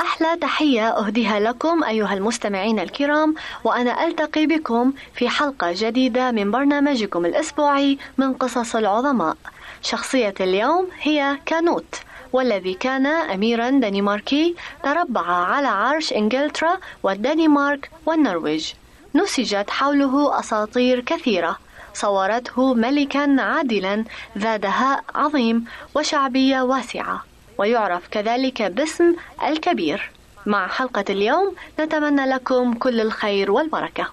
أحلى 0.00 0.36
تحية 0.40 0.88
أهديها 0.88 1.40
لكم 1.40 1.84
أيها 1.84 2.14
المستمعين 2.14 2.78
الكرام 2.78 3.34
وأنا 3.64 4.06
ألتقي 4.06 4.46
بكم 4.46 4.92
في 5.14 5.28
حلقة 5.28 5.72
جديدة 5.76 6.30
من 6.30 6.50
برنامجكم 6.50 7.26
الأسبوعي 7.26 7.98
من 8.18 8.34
قصص 8.34 8.76
العظماء. 8.76 9.36
شخصية 9.82 10.34
اليوم 10.40 10.88
هي 11.00 11.38
كانوت 11.46 11.94
والذي 12.32 12.74
كان 12.74 13.06
أميرا 13.06 13.70
دنماركي 13.70 14.54
تربع 14.82 15.26
على 15.26 15.68
عرش 15.68 16.12
إنجلترا 16.12 16.78
والدنمارك 17.02 17.90
والنرويج. 18.06 18.72
نسجت 19.14 19.70
حوله 19.70 20.40
أساطير 20.40 21.00
كثيرة. 21.00 21.58
صورته 21.94 22.74
ملكا 22.74 23.36
عادلا 23.40 24.04
ذا 24.38 24.56
دهاء 24.56 25.04
عظيم 25.14 25.64
وشعبية 25.94 26.62
واسعة. 26.62 27.24
ويعرف 27.58 28.08
كذلك 28.08 28.62
باسم 28.62 29.16
الكبير. 29.48 30.10
مع 30.46 30.66
حلقة 30.66 31.04
اليوم 31.10 31.54
نتمنى 31.80 32.26
لكم 32.26 32.74
كل 32.74 33.00
الخير 33.00 33.50
والبركة. 33.50 34.06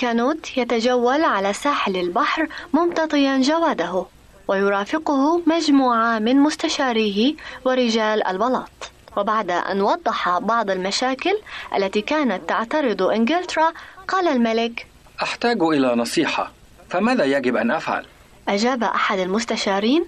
كانوت 0.00 0.58
يتجول 0.58 1.24
على 1.24 1.52
ساحل 1.52 1.96
البحر 1.96 2.48
ممتطيا 2.72 3.38
جواده 3.38 4.04
ويرافقه 4.48 5.42
مجموعة 5.46 6.18
من 6.18 6.36
مستشاريه 6.36 7.34
ورجال 7.64 8.26
البلاط 8.26 8.90
وبعد 9.16 9.50
أن 9.50 9.80
وضح 9.80 10.38
بعض 10.38 10.70
المشاكل 10.70 11.38
التي 11.76 12.00
كانت 12.00 12.48
تعترض 12.48 13.02
إنجلترا 13.02 13.72
قال 14.08 14.28
الملك 14.28 14.86
أحتاج 15.22 15.62
إلى 15.62 15.94
نصيحة 15.94 16.52
فماذا 16.90 17.24
يجب 17.24 17.56
أن 17.56 17.70
أفعل؟ 17.70 18.06
أجاب 18.48 18.84
أحد 18.84 19.18
المستشارين 19.18 20.04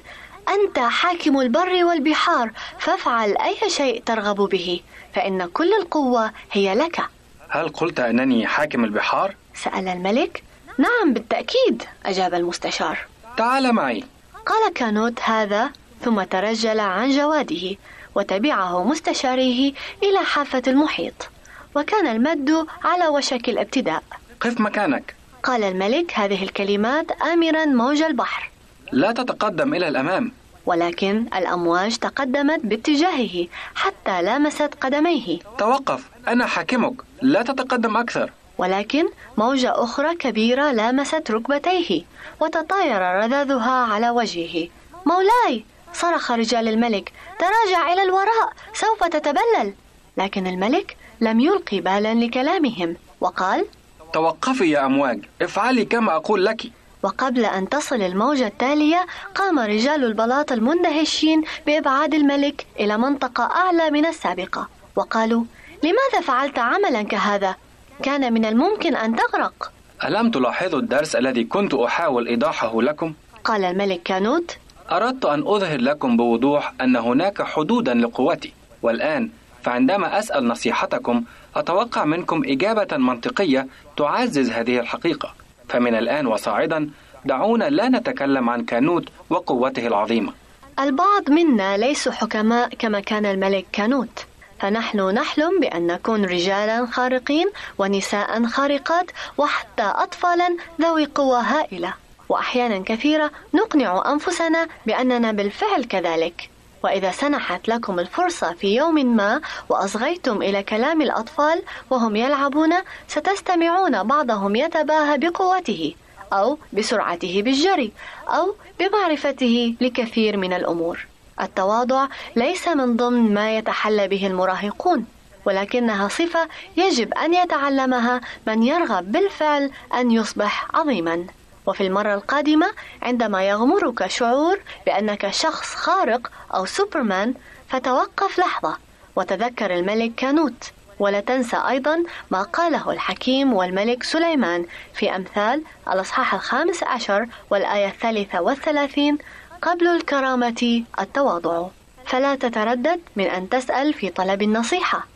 أنت 0.49 0.79
حاكم 0.79 1.41
البر 1.41 1.85
والبحار 1.85 2.51
فافعل 2.79 3.37
أي 3.37 3.71
شيء 3.71 4.03
ترغب 4.07 4.37
به 4.37 4.81
فإن 5.15 5.47
كل 5.47 5.75
القوة 5.75 6.31
هي 6.53 6.75
لك 6.75 7.01
هل 7.49 7.69
قلت 7.69 8.01
أنني 8.01 8.47
حاكم 8.47 8.85
البحار؟ 8.85 9.35
سأل 9.65 9.89
الملك. 9.89 10.43
نعم 10.79 11.13
بالتأكيد 11.13 11.83
أجاب 12.07 12.35
المستشار. 12.35 12.99
تعال 13.37 13.73
معي. 13.73 14.05
قال 14.47 14.73
كانوت 14.75 15.21
هذا 15.21 15.71
ثم 16.05 16.23
ترجل 16.23 16.81
عن 16.81 17.11
جواده 17.11 17.77
وتبعه 18.15 18.85
مستشاريه 18.85 19.73
إلى 20.03 20.19
حافة 20.25 20.63
المحيط 20.67 21.29
وكان 21.75 22.07
المد 22.07 22.67
على 22.85 23.09
وشك 23.09 23.49
الابتداء. 23.49 24.03
قف 24.41 24.61
مكانك. 24.61 25.15
قال 25.43 25.65
الملك 25.65 26.13
هذه 26.15 26.43
الكلمات 26.43 27.13
آمرا 27.23 27.65
موج 27.65 28.03
البحر. 28.03 28.51
لا 28.93 29.13
تتقدم 29.13 29.75
إلى 29.75 29.89
الأمام. 29.89 30.33
ولكن 30.67 31.27
الأمواج 31.37 31.97
تقدمت 31.97 32.61
باتجاهه 32.65 33.47
حتى 33.75 34.23
لامست 34.23 34.71
قدميه. 34.81 35.39
توقف 35.59 36.09
أنا 36.29 36.47
حاكمك. 36.47 36.95
لا 37.23 37.43
تتقدم 37.43 37.97
أكثر. 37.97 38.31
ولكن 38.63 39.09
موجة 39.37 39.73
أخرى 39.85 40.15
كبيرة 40.15 40.73
لامست 40.73 41.31
ركبتيه 41.31 42.03
وتطاير 42.41 43.01
رذاذها 43.03 43.71
على 43.93 44.11
وجهه. 44.11 44.69
مولاي! 45.07 45.65
صرخ 45.93 46.31
رجال 46.31 46.69
الملك. 46.69 47.13
تراجع 47.39 47.93
إلى 47.93 48.03
الوراء. 48.03 48.53
سوف 48.75 49.05
تتبلل. 49.05 49.75
لكن 50.17 50.47
الملك 50.47 50.97
لم 51.21 51.41
يلقي 51.41 51.81
بالا 51.81 52.15
لكلامهم. 52.15 52.97
وقال 53.21 53.67
توقفي 54.13 54.71
يا 54.71 54.87
أمواج. 54.87 55.25
افعلي 55.43 55.85
كما 55.85 56.17
أقول 56.17 56.45
لك. 56.45 56.63
وقبل 57.03 57.45
أن 57.45 57.69
تصل 57.69 58.03
الموجة 58.03 58.47
التالية 58.47 59.07
قام 59.35 59.59
رجال 59.59 60.05
البلاط 60.05 60.53
المندهشين 60.53 61.45
بإبعاد 61.67 62.15
الملك 62.15 62.67
إلى 62.81 62.99
منطقة 62.99 63.45
أعلى 63.45 63.91
من 63.91 64.07
السابقة. 64.07 64.69
وقالوا 64.97 65.45
لماذا 65.83 66.27
فعلت 66.27 66.59
عملا 66.59 67.03
كهذا؟ 67.03 67.57
كان 68.03 68.33
من 68.33 68.45
الممكن 68.45 68.97
أن 68.97 69.17
تغرق. 69.17 69.73
ألم 70.05 70.31
تلاحظوا 70.31 70.79
الدرس 70.81 71.17
الذي 71.17 71.45
كنت 71.45 71.75
أحاول 71.75 72.29
إيضاحه 72.29 72.83
لكم؟ 72.83 73.13
قال 73.45 73.65
الملك 73.65 74.03
كانوت. 74.03 74.57
أردت 74.91 75.25
أن 75.25 75.41
أظهر 75.41 75.81
لكم 75.81 76.17
بوضوح 76.17 76.73
أن 76.81 76.97
هناك 76.97 77.43
حدودا 77.43 77.95
لقوتي 77.95 78.53
والآن 78.83 79.31
فعندما 79.63 80.19
أسأل 80.19 80.49
نصيحتكم 80.49 81.23
أتوقع 81.57 82.05
منكم 82.05 82.43
إجابة 82.47 82.97
منطقية 82.97 83.67
تعزز 83.97 84.51
هذه 84.51 84.79
الحقيقة. 84.81 85.35
فمن 85.69 85.95
الآن 85.95 86.27
وصاعدا 86.27 86.91
دعونا 87.25 87.65
لا 87.65 87.89
نتكلم 87.89 88.51
عن 88.51 88.65
كانوت 88.65 89.09
وقوته 89.31 89.87
العظيمة. 89.87 90.33
البعض 90.81 91.31
منا 91.31 91.77
ليسوا 91.77 92.13
حكماء 92.13 92.69
كما 92.79 93.01
كان 93.01 93.27
الملك 93.27 93.67
كانوت. 93.73 94.27
فنحن 94.63 95.01
نحلم 95.01 95.61
بأن 95.61 95.87
نكون 95.87 96.25
رجالا 96.25 96.87
خارقين 96.87 97.51
ونساء 97.79 98.47
خارقات 98.47 99.11
وحتى 99.39 99.83
أطفالا 99.83 100.57
ذوي 100.81 101.07
قوة 101.07 101.41
هائلة 101.41 101.95
وأحيانا 102.29 102.85
كثيرة 102.87 103.31
نقنع 103.55 104.13
أنفسنا 104.13 104.69
بأننا 104.87 105.33
بالفعل 105.33 105.85
كذلك 105.85 106.51
وإذا 106.85 107.11
سنحت 107.11 107.69
لكم 107.69 108.01
الفرصة 108.01 108.53
في 108.53 108.77
يوم 108.77 109.17
ما 109.17 109.41
وأصغيتم 109.69 110.43
إلى 110.43 110.63
كلام 110.63 111.03
الأطفال 111.03 111.63
وهم 111.91 112.17
يلعبون 112.17 112.73
ستستمعون 113.09 114.03
بعضهم 114.03 114.57
يتباهى 114.57 115.19
بقوته 115.19 115.95
أو 116.33 116.59
بسرعته 116.73 117.43
بالجري 117.43 117.93
أو 118.29 118.55
بمعرفته 118.81 119.75
لكثير 119.81 120.37
من 120.37 120.53
الأمور. 120.53 121.12
التواضع 121.41 122.07
ليس 122.37 122.69
من 122.69 122.97
ضمن 122.97 123.35
ما 123.35 123.57
يتحلى 123.59 124.09
به 124.09 124.27
المراهقون، 124.27 125.07
ولكنها 125.45 126.09
صفة 126.09 126.49
يجب 126.77 127.15
أن 127.15 127.35
يتعلمها 127.35 128.21
من 128.47 128.63
يرغب 128.63 129.13
بالفعل 129.13 129.71
أن 129.95 130.11
يصبح 130.11 130.69
عظيما. 130.75 131.27
وفي 131.67 131.87
المرة 131.87 132.15
القادمة 132.15 132.67
عندما 133.03 133.49
يغمرك 133.49 134.07
شعور 134.07 134.61
بأنك 134.87 135.31
شخص 135.31 135.75
خارق 135.75 136.31
أو 136.55 136.65
سوبرمان 136.67 137.35
فتوقف 137.69 138.39
لحظة 138.39 138.77
وتذكر 139.17 139.75
الملك 139.75 140.15
كانوت 140.15 140.73
ولا 140.99 141.21
تنسى 141.21 141.57
أيضا 141.69 142.05
ما 142.31 142.43
قاله 142.43 142.91
الحكيم 142.91 143.53
والملك 143.53 144.03
سليمان 144.03 144.67
في 144.95 145.17
أمثال 145.17 145.63
الأصحاح 145.93 146.35
الخامس 146.35 146.83
عشر 146.83 147.27
والآية 147.51 147.89
الثالثة 147.89 148.41
والثلاثين 148.41 149.19
قبل 149.63 149.87
الكرامة 149.87 150.85
التواضع. 151.01 151.67
فلا 152.05 152.35
تتردد 152.35 153.01
من 153.17 153.25
أن 153.25 153.49
تسأل 153.49 153.95
في 153.95 154.11
طلب 154.11 154.43
النصيحة. 154.43 155.07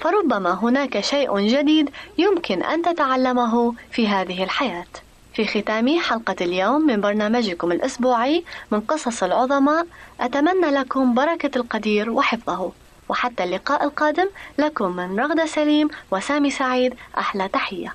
فربما 0.00 0.54
هناك 0.54 1.00
شيء 1.00 1.38
جديد 1.38 1.90
يمكن 2.18 2.62
أن 2.62 2.82
تتعلمه 2.82 3.74
في 3.90 4.08
هذه 4.08 4.44
الحياة. 4.44 4.86
في 5.34 5.46
ختام 5.46 6.00
حلقة 6.00 6.36
اليوم 6.40 6.86
من 6.86 7.00
برنامجكم 7.00 7.72
الأسبوعي 7.72 8.44
من 8.70 8.80
قصص 8.80 9.22
العظماء 9.22 9.86
أتمنى 10.20 10.70
لكم 10.70 11.14
بركة 11.14 11.58
القدير 11.58 12.10
وحفظه. 12.10 12.72
وحتى 13.08 13.44
اللقاء 13.44 13.84
القادم 13.84 14.28
لكم 14.58 14.96
من 14.96 15.20
رغدة 15.20 15.46
سليم 15.46 15.88
وسامي 16.10 16.50
سعيد 16.50 16.94
أحلى 17.18 17.48
تحية. 17.48 17.94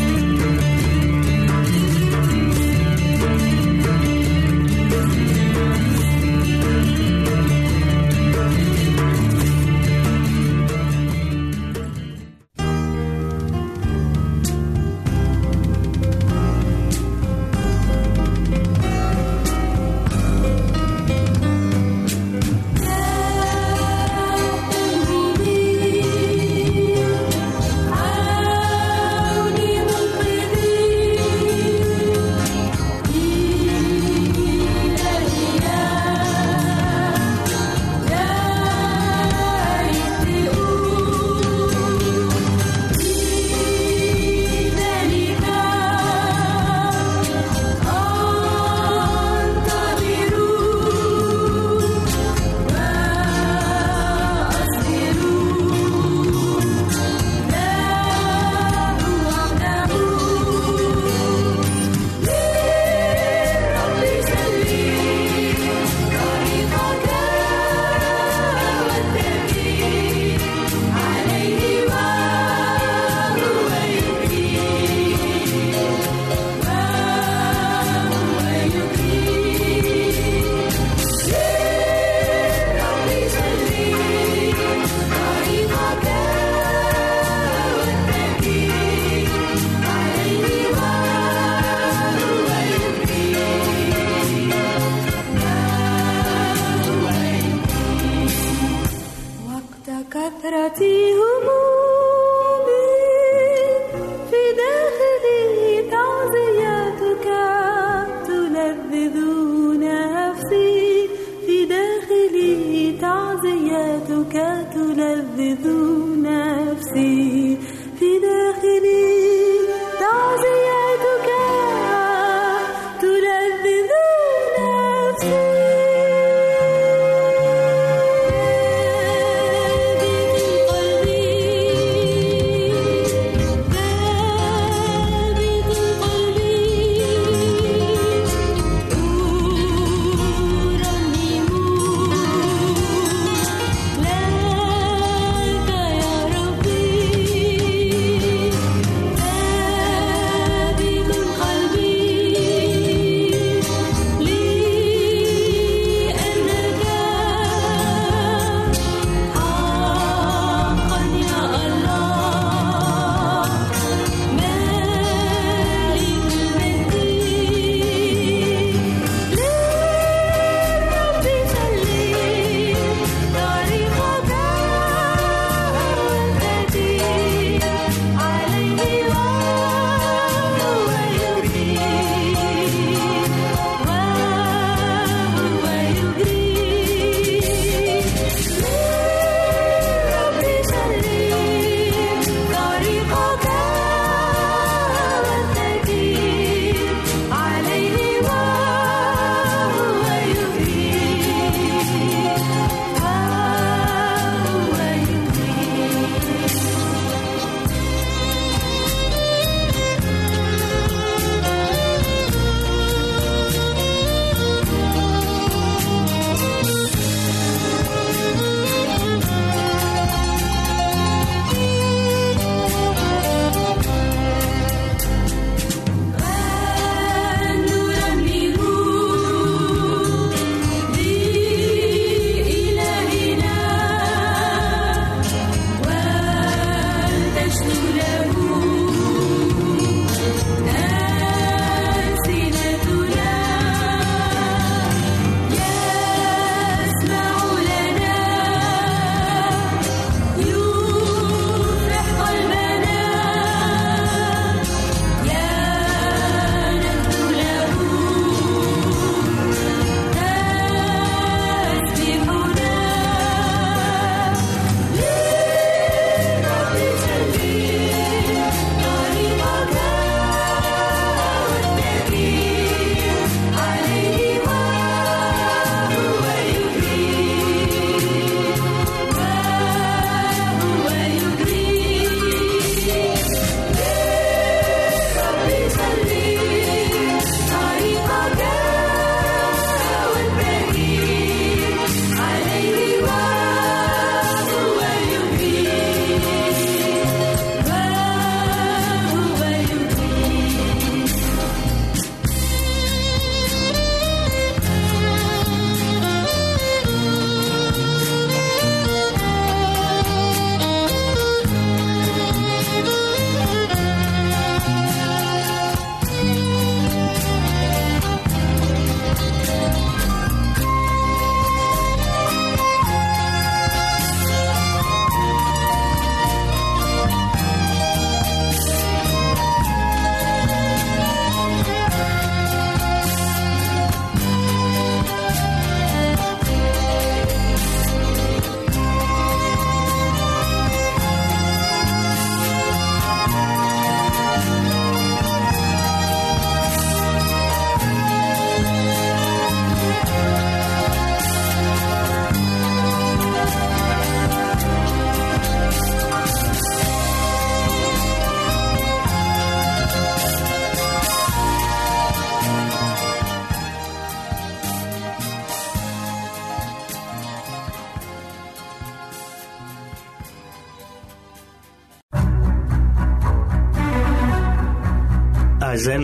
para 100.51 100.69
ti. 100.69 100.83
you. 100.83 101.30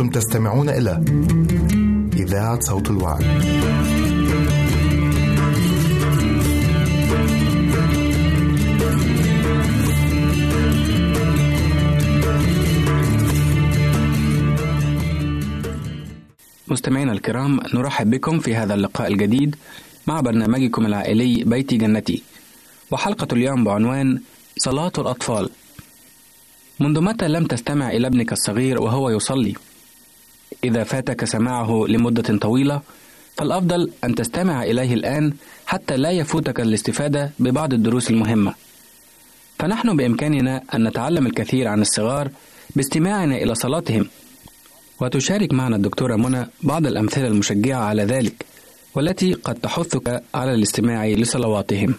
أنتم 0.00 0.10
تستمعون 0.10 0.68
إلى 0.68 1.04
إذاعة 2.16 2.60
صوت 2.60 2.90
الوعد. 2.90 3.24
مستمعينا 16.68 17.12
الكرام 17.12 17.60
نرحب 17.74 18.10
بكم 18.10 18.38
في 18.38 18.54
هذا 18.54 18.74
اللقاء 18.74 19.08
الجديد 19.12 19.56
مع 20.06 20.20
برنامجكم 20.20 20.86
العائلي 20.86 21.44
بيتي 21.44 21.76
جنتي 21.76 22.22
وحلقة 22.90 23.28
اليوم 23.32 23.64
بعنوان 23.64 24.20
صلاة 24.58 24.92
الأطفال 24.98 25.50
منذ 26.80 27.00
متى 27.00 27.28
لم 27.28 27.46
تستمع 27.46 27.90
إلى 27.90 28.06
ابنك 28.06 28.32
الصغير 28.32 28.82
وهو 28.82 29.10
يصلي؟ 29.10 29.54
إذا 30.64 30.84
فاتك 30.84 31.24
سماعه 31.24 31.84
لمدة 31.88 32.38
طويلة 32.38 32.80
فالأفضل 33.36 33.90
أن 34.04 34.14
تستمع 34.14 34.62
إليه 34.62 34.94
الآن 34.94 35.32
حتى 35.66 35.96
لا 35.96 36.10
يفوتك 36.10 36.60
الاستفادة 36.60 37.30
ببعض 37.38 37.72
الدروس 37.72 38.10
المهمة. 38.10 38.54
فنحن 39.58 39.96
بإمكاننا 39.96 40.62
أن 40.74 40.88
نتعلم 40.88 41.26
الكثير 41.26 41.68
عن 41.68 41.80
الصغار 41.80 42.30
باستماعنا 42.76 43.36
إلى 43.36 43.54
صلاتهم. 43.54 44.06
وتشارك 45.00 45.52
معنا 45.52 45.76
الدكتورة 45.76 46.16
منى 46.16 46.46
بعض 46.62 46.86
الأمثلة 46.86 47.26
المشجعة 47.26 47.80
على 47.84 48.04
ذلك 48.04 48.46
والتي 48.94 49.32
قد 49.32 49.54
تحثك 49.54 50.22
على 50.34 50.54
الاستماع 50.54 51.06
لصلواتهم. 51.06 51.94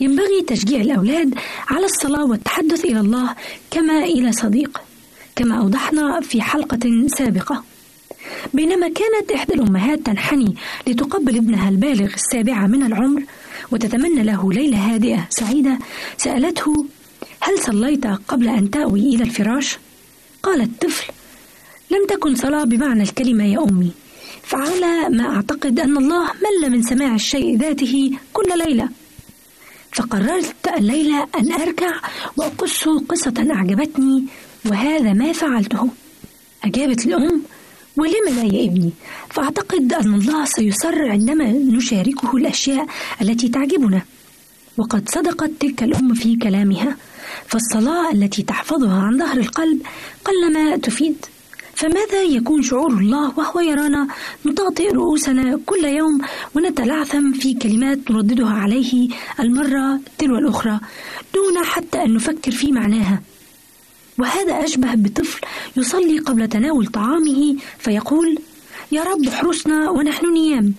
ينبغي 0.00 0.42
تشجيع 0.46 0.80
الأولاد 0.80 1.34
على 1.68 1.84
الصلاة 1.84 2.24
والتحدث 2.24 2.84
إلى 2.84 3.00
الله 3.00 3.34
كما 3.70 4.04
إلى 4.04 4.32
صديق 4.32 4.80
كما 5.36 5.58
أوضحنا 5.58 6.20
في 6.20 6.42
حلقة 6.42 7.06
سابقة 7.06 7.64
بينما 8.54 8.88
كانت 8.88 9.32
إحدى 9.34 9.54
الأمهات 9.54 9.98
تنحني 9.98 10.54
لتقبل 10.86 11.36
ابنها 11.36 11.68
البالغ 11.68 12.14
السابعة 12.14 12.66
من 12.66 12.82
العمر 12.82 13.22
وتتمنى 13.72 14.22
له 14.22 14.52
ليلة 14.52 14.94
هادئة 14.94 15.26
سعيدة 15.30 15.78
سألته 16.18 16.86
هل 17.40 17.58
صليت 17.58 18.06
قبل 18.06 18.48
أن 18.48 18.70
تأوي 18.70 19.00
إلى 19.00 19.22
الفراش؟ 19.24 19.78
قال 20.42 20.60
الطفل 20.60 21.12
لم 21.90 22.06
تكن 22.06 22.34
صلاة 22.34 22.64
بمعنى 22.64 23.02
الكلمة 23.02 23.44
يا 23.44 23.58
أمي 23.62 23.90
فعلى 24.42 25.08
ما 25.08 25.36
أعتقد 25.36 25.80
أن 25.80 25.96
الله 25.96 26.24
مل 26.24 26.70
من 26.70 26.82
سماع 26.82 27.14
الشيء 27.14 27.58
ذاته 27.58 28.10
كل 28.32 28.58
ليلة 28.66 28.88
فقررت 29.92 30.68
الليلة 30.78 31.26
أن 31.38 31.52
أركع 31.52 31.92
وأقص 32.36 32.88
قصة 32.88 33.46
أعجبتني 33.50 34.24
وهذا 34.66 35.12
ما 35.12 35.32
فعلته. 35.32 35.90
أجابت 36.64 37.06
الأم 37.06 37.42
ولم 37.96 38.26
لا 38.36 38.42
يا 38.42 38.64
ابني؟ 38.68 38.92
فأعتقد 39.30 39.92
أن 39.92 40.14
الله 40.14 40.44
سيسر 40.44 41.10
عندما 41.10 41.52
نشاركه 41.52 42.36
الأشياء 42.36 42.86
التي 43.22 43.48
تعجبنا. 43.48 44.02
وقد 44.76 45.08
صدقت 45.08 45.50
تلك 45.60 45.82
الأم 45.82 46.14
في 46.14 46.36
كلامها 46.36 46.96
فالصلاة 47.46 48.12
التي 48.12 48.42
تحفظها 48.42 49.02
عن 49.02 49.18
ظهر 49.18 49.36
القلب 49.36 49.82
قلما 50.24 50.76
تفيد. 50.76 51.16
فماذا 51.74 52.22
يكون 52.22 52.62
شعور 52.62 52.92
الله 52.92 53.38
وهو 53.38 53.60
يرانا؟ 53.60 54.08
نطاطئ 54.46 54.92
رؤوسنا 54.92 55.60
كل 55.66 55.84
يوم 55.84 56.20
ونتلعثم 56.54 57.32
في 57.32 57.54
كلمات 57.54 58.10
نرددها 58.10 58.50
عليه 58.52 59.08
المرة 59.40 60.00
تلو 60.18 60.38
الأخرى 60.38 60.80
دون 61.34 61.64
حتى 61.64 62.02
أن 62.02 62.14
نفكر 62.14 62.50
في 62.50 62.72
معناها. 62.72 63.22
وهذا 64.18 64.64
أشبه 64.64 64.94
بطفل 64.94 65.40
يصلي 65.76 66.18
قبل 66.18 66.48
تناول 66.48 66.86
طعامه 66.86 67.56
فيقول 67.78 68.38
يا 68.92 69.02
رب 69.02 69.28
احرسنا 69.28 69.90
ونحن 69.90 70.32
نيام. 70.32 70.74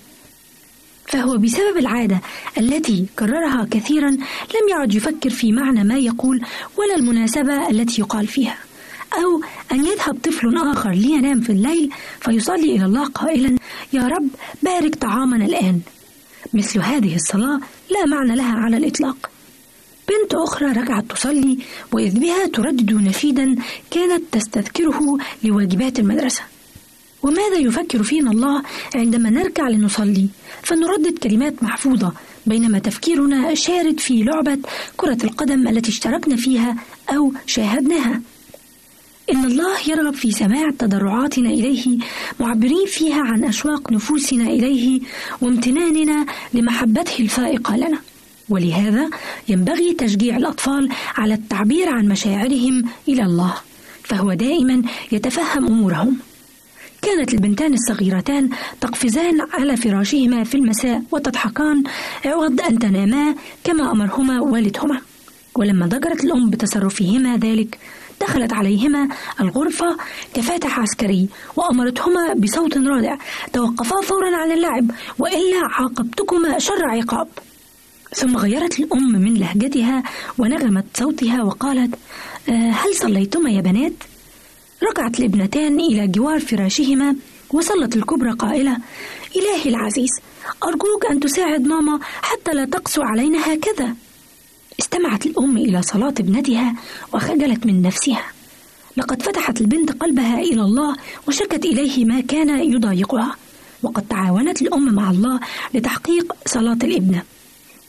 فهو 1.07 1.37
بسبب 1.37 1.77
العادة 1.77 2.21
التي 2.57 3.05
كررها 3.19 3.67
كثيرا 3.71 4.09
لم 4.55 4.69
يعد 4.69 4.93
يفكر 4.93 5.29
في 5.29 5.51
معنى 5.51 5.83
ما 5.83 5.97
يقول 5.97 6.41
ولا 6.77 6.95
المناسبة 6.95 7.69
التي 7.69 8.01
يقال 8.01 8.27
فيها 8.27 8.57
أو 9.13 9.41
أن 9.71 9.85
يذهب 9.85 10.17
طفل 10.23 10.57
آخر 10.57 10.91
لينام 10.91 11.41
في 11.41 11.49
الليل 11.49 11.89
فيصلي 12.21 12.75
إلى 12.75 12.85
الله 12.85 13.07
قائلا 13.07 13.57
يا 13.93 14.07
رب 14.07 14.27
بارك 14.63 14.95
طعامنا 14.95 15.45
الآن. 15.45 15.81
مثل 16.53 16.79
هذه 16.79 17.15
الصلاة 17.15 17.59
لا 17.91 18.05
معنى 18.05 18.35
لها 18.35 18.55
على 18.55 18.77
الإطلاق. 18.77 19.29
بنت 20.09 20.33
أخرى 20.33 20.71
رجعت 20.71 21.11
تصلي 21.11 21.57
وإذ 21.91 22.19
بها 22.19 22.47
تردد 22.47 22.93
نشيدا 22.93 23.55
كانت 23.91 24.23
تستذكره 24.31 25.17
لواجبات 25.43 25.99
المدرسة. 25.99 26.41
وماذا 27.23 27.57
يفكر 27.57 28.03
فينا 28.03 28.31
الله 28.31 28.63
عندما 28.95 29.29
نركع 29.29 29.67
لنصلي؟ 29.69 30.27
فنردد 30.63 31.17
كلمات 31.17 31.63
محفوظة 31.63 32.13
بينما 32.45 32.79
تفكيرنا 32.79 33.53
شارد 33.55 33.99
في 33.99 34.23
لعبة 34.23 34.57
كرة 34.97 35.17
القدم 35.23 35.67
التي 35.67 35.89
اشتركنا 35.89 36.35
فيها 36.35 36.75
أو 37.09 37.33
شاهدناها. 37.45 38.21
إن 39.31 39.45
الله 39.45 39.89
يرغب 39.89 40.13
في 40.13 40.31
سماع 40.31 40.69
تضرعاتنا 40.79 41.49
إليه 41.49 41.97
معبرين 42.39 42.85
فيها 42.87 43.21
عن 43.21 43.43
أشواق 43.43 43.91
نفوسنا 43.91 44.43
إليه 44.43 44.99
وامتناننا 45.41 46.25
لمحبته 46.53 47.19
الفائقة 47.19 47.77
لنا. 47.77 47.99
ولهذا 48.49 49.09
ينبغي 49.49 49.93
تشجيع 49.93 50.37
الأطفال 50.37 50.89
على 51.17 51.33
التعبير 51.33 51.89
عن 51.89 52.07
مشاعرهم 52.07 52.83
إلى 53.07 53.23
الله 53.23 53.53
فهو 54.03 54.33
دائما 54.33 54.81
يتفهم 55.11 55.67
أمورهم. 55.67 56.17
كانت 57.01 57.33
البنتان 57.33 57.73
الصغيرتان 57.73 58.49
تقفزان 58.81 59.37
على 59.53 59.77
فراشهما 59.77 60.43
في 60.43 60.55
المساء 60.55 61.03
وتضحكان 61.11 61.83
عوض 62.25 62.61
أن 62.61 62.79
تناما 62.79 63.35
كما 63.63 63.91
أمرهما 63.91 64.41
والدهما. 64.41 65.01
ولما 65.55 65.85
ضجرت 65.85 66.23
الأم 66.23 66.49
بتصرفهما 66.49 67.37
ذلك 67.37 67.79
دخلت 68.21 68.53
عليهما 68.53 69.07
الغرفة 69.41 69.97
كفاتح 70.33 70.79
عسكري 70.79 71.29
وأمرتهما 71.55 72.33
بصوت 72.33 72.77
رادع 72.77 73.17
توقفا 73.53 74.01
فورا 74.01 74.37
عن 74.37 74.51
اللعب 74.51 74.91
وإلا 75.19 75.61
عاقبتكما 75.71 76.59
شر 76.59 76.85
عقاب. 76.85 77.27
ثم 78.15 78.37
غيرت 78.37 78.79
الأم 78.79 79.11
من 79.11 79.33
لهجتها 79.33 80.03
ونغمت 80.37 80.85
صوتها 80.93 81.43
وقالت 81.43 81.95
أه 82.49 82.71
هل 82.71 82.95
صليتما 82.95 83.49
يا 83.49 83.61
بنات؟ 83.61 83.93
ركعت 84.83 85.19
الابنتان 85.19 85.79
إلى 85.79 86.07
جوار 86.07 86.39
فراشهما 86.39 87.15
وصلت 87.53 87.95
الكبرى 87.95 88.31
قائلة 88.31 88.77
إلهي 89.35 89.69
العزيز 89.69 90.09
أرجوك 90.63 91.05
أن 91.11 91.19
تساعد 91.19 91.61
ماما 91.61 91.99
حتى 92.21 92.51
لا 92.53 92.65
تقسو 92.65 93.01
علينا 93.01 93.53
هكذا. 93.53 93.95
استمعت 94.79 95.25
الأم 95.25 95.57
إلى 95.57 95.81
صلاة 95.81 96.13
ابنتها 96.19 96.75
وخجلت 97.13 97.65
من 97.65 97.81
نفسها. 97.81 98.23
لقد 98.97 99.21
فتحت 99.21 99.61
البنت 99.61 99.91
قلبها 99.91 100.39
إلى 100.39 100.61
الله 100.61 100.95
وشكت 101.27 101.65
إليه 101.65 102.05
ما 102.05 102.21
كان 102.21 102.59
يضايقها 102.73 103.35
وقد 103.83 104.07
تعاونت 104.07 104.61
الأم 104.61 104.93
مع 104.93 105.11
الله 105.11 105.39
لتحقيق 105.73 106.33
صلاة 106.45 106.79
الابنة. 106.83 107.23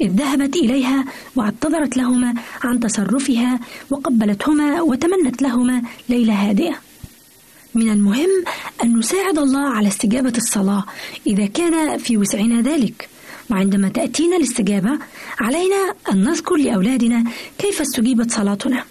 إذ 0.01 0.11
ذهبت 0.11 0.57
إليها 0.57 1.05
واعتذرت 1.37 1.97
لهما 1.97 2.35
عن 2.65 2.81
تصرفها 2.81 3.61
وقبلتهما 3.91 4.83
وتمنت 4.83 5.43
لهما 5.43 5.83
ليلة 6.09 6.35
هادئة. 6.35 6.75
من 7.75 7.91
المهم 7.91 8.45
أن 8.83 8.99
نساعد 8.99 9.39
الله 9.39 9.69
على 9.69 9.89
استجابة 9.89 10.33
الصلاة 10.37 10.85
إذا 11.27 11.47
كان 11.47 11.99
في 11.99 12.17
وسعنا 12.17 12.61
ذلك. 12.61 13.09
وعندما 13.51 13.89
تأتينا 13.89 14.37
الاستجابة 14.37 14.99
علينا 15.41 15.95
أن 16.13 16.25
نذكر 16.25 16.57
لأولادنا 16.57 17.25
كيف 17.59 17.81
استجيبت 17.81 18.31
صلاتنا. 18.31 18.85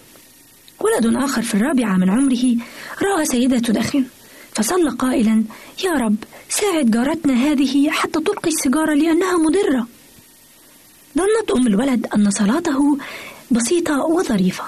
ولد 0.80 1.16
آخر 1.16 1.42
في 1.42 1.54
الرابعة 1.54 1.96
من 1.96 2.10
عمره 2.10 2.56
رأى 3.02 3.24
سيدة 3.24 3.58
تدخن 3.58 4.04
فصلى 4.52 4.90
قائلا 4.90 5.44
يا 5.84 5.92
رب 5.92 6.16
ساعد 6.48 6.90
جارتنا 6.90 7.34
هذه 7.34 7.90
حتى 7.90 8.20
تلقي 8.20 8.48
السيجارة 8.48 8.94
لأنها 8.94 9.36
مضرة. 9.36 9.86
ظنت 11.16 11.50
أم 11.56 11.66
الولد 11.66 12.06
أن 12.14 12.30
صلاته 12.30 12.98
بسيطة 13.50 14.04
وظريفة. 14.04 14.64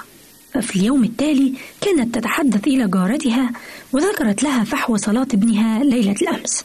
ففي 0.53 0.75
اليوم 0.75 1.03
التالي 1.03 1.53
كانت 1.81 2.15
تتحدث 2.15 2.67
إلى 2.67 2.87
جارتها 2.87 3.51
وذكرت 3.93 4.43
لها 4.43 4.63
فحوى 4.63 4.97
صلاة 4.97 5.27
ابنها 5.33 5.83
ليلة 5.83 6.15
الأمس. 6.21 6.63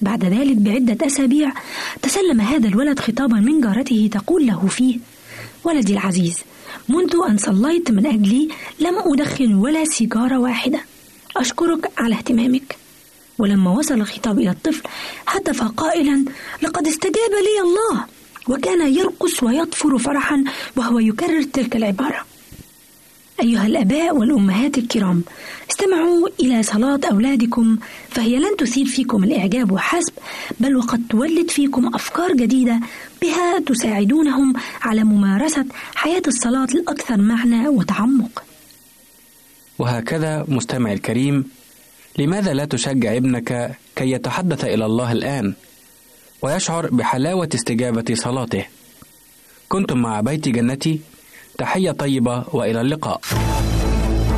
بعد 0.00 0.24
ذلك 0.24 0.56
بعدة 0.56 1.06
أسابيع 1.06 1.52
تسلم 2.02 2.40
هذا 2.40 2.68
الولد 2.68 2.98
خطابا 2.98 3.36
من 3.36 3.60
جارته 3.60 4.08
تقول 4.12 4.46
له 4.46 4.66
فيه 4.66 4.98
ولدي 5.64 5.92
العزيز 5.92 6.38
منذ 6.88 7.16
أن 7.28 7.36
صليت 7.36 7.90
من 7.90 8.06
أجلي 8.06 8.48
لم 8.80 8.94
أدخن 8.98 9.54
ولا 9.54 9.84
سيجارة 9.84 10.38
واحدة. 10.38 10.80
أشكرك 11.36 11.90
على 11.98 12.14
اهتمامك. 12.14 12.76
ولما 13.38 13.70
وصل 13.70 13.94
الخطاب 13.94 14.38
إلى 14.38 14.50
الطفل 14.50 14.82
هتف 15.26 15.62
قائلا 15.62 16.24
لقد 16.62 16.86
استجاب 16.86 17.30
لي 17.30 17.60
الله. 17.64 18.04
وكان 18.48 18.94
يرقص 18.94 19.42
ويطفر 19.42 19.98
فرحا 19.98 20.44
وهو 20.76 20.98
يكرر 20.98 21.42
تلك 21.42 21.76
العبارة. 21.76 22.24
أيها 23.42 23.66
الآباء 23.66 24.16
والأمهات 24.16 24.78
الكرام 24.78 25.22
استمعوا 25.70 26.28
إلى 26.40 26.62
صلاة 26.62 27.00
أولادكم 27.10 27.78
فهي 28.10 28.36
لن 28.36 28.56
تثير 28.58 28.86
فيكم 28.86 29.24
الإعجاب 29.24 29.72
وحسب 29.72 30.12
بل 30.60 30.76
وقد 30.76 31.02
تولد 31.10 31.50
فيكم 31.50 31.94
أفكار 31.94 32.32
جديدة 32.32 32.80
بها 33.22 33.58
تساعدونهم 33.66 34.52
على 34.82 35.04
ممارسة 35.04 35.64
حياة 35.94 36.22
الصلاة 36.26 36.68
الأكثر 36.74 37.16
معنى 37.16 37.68
وتعمق. 37.68 38.42
وهكذا 39.78 40.44
مستمع 40.48 40.92
الكريم 40.92 41.44
لماذا 42.18 42.54
لا 42.54 42.64
تشجع 42.64 43.16
ابنك 43.16 43.76
كي 43.96 44.10
يتحدث 44.10 44.64
إلى 44.64 44.86
الله 44.86 45.12
الآن؟ 45.12 45.54
ويشعر 46.46 46.86
بحلاوة 46.86 47.48
استجابة 47.54 48.14
صلاته. 48.14 48.64
كنتم 49.68 49.98
مع 49.98 50.20
بيت 50.20 50.48
جنتي. 50.48 51.00
تحية 51.58 51.90
طيبة 51.90 52.44
وإلى 52.52 52.80
اللقاء. 52.80 53.20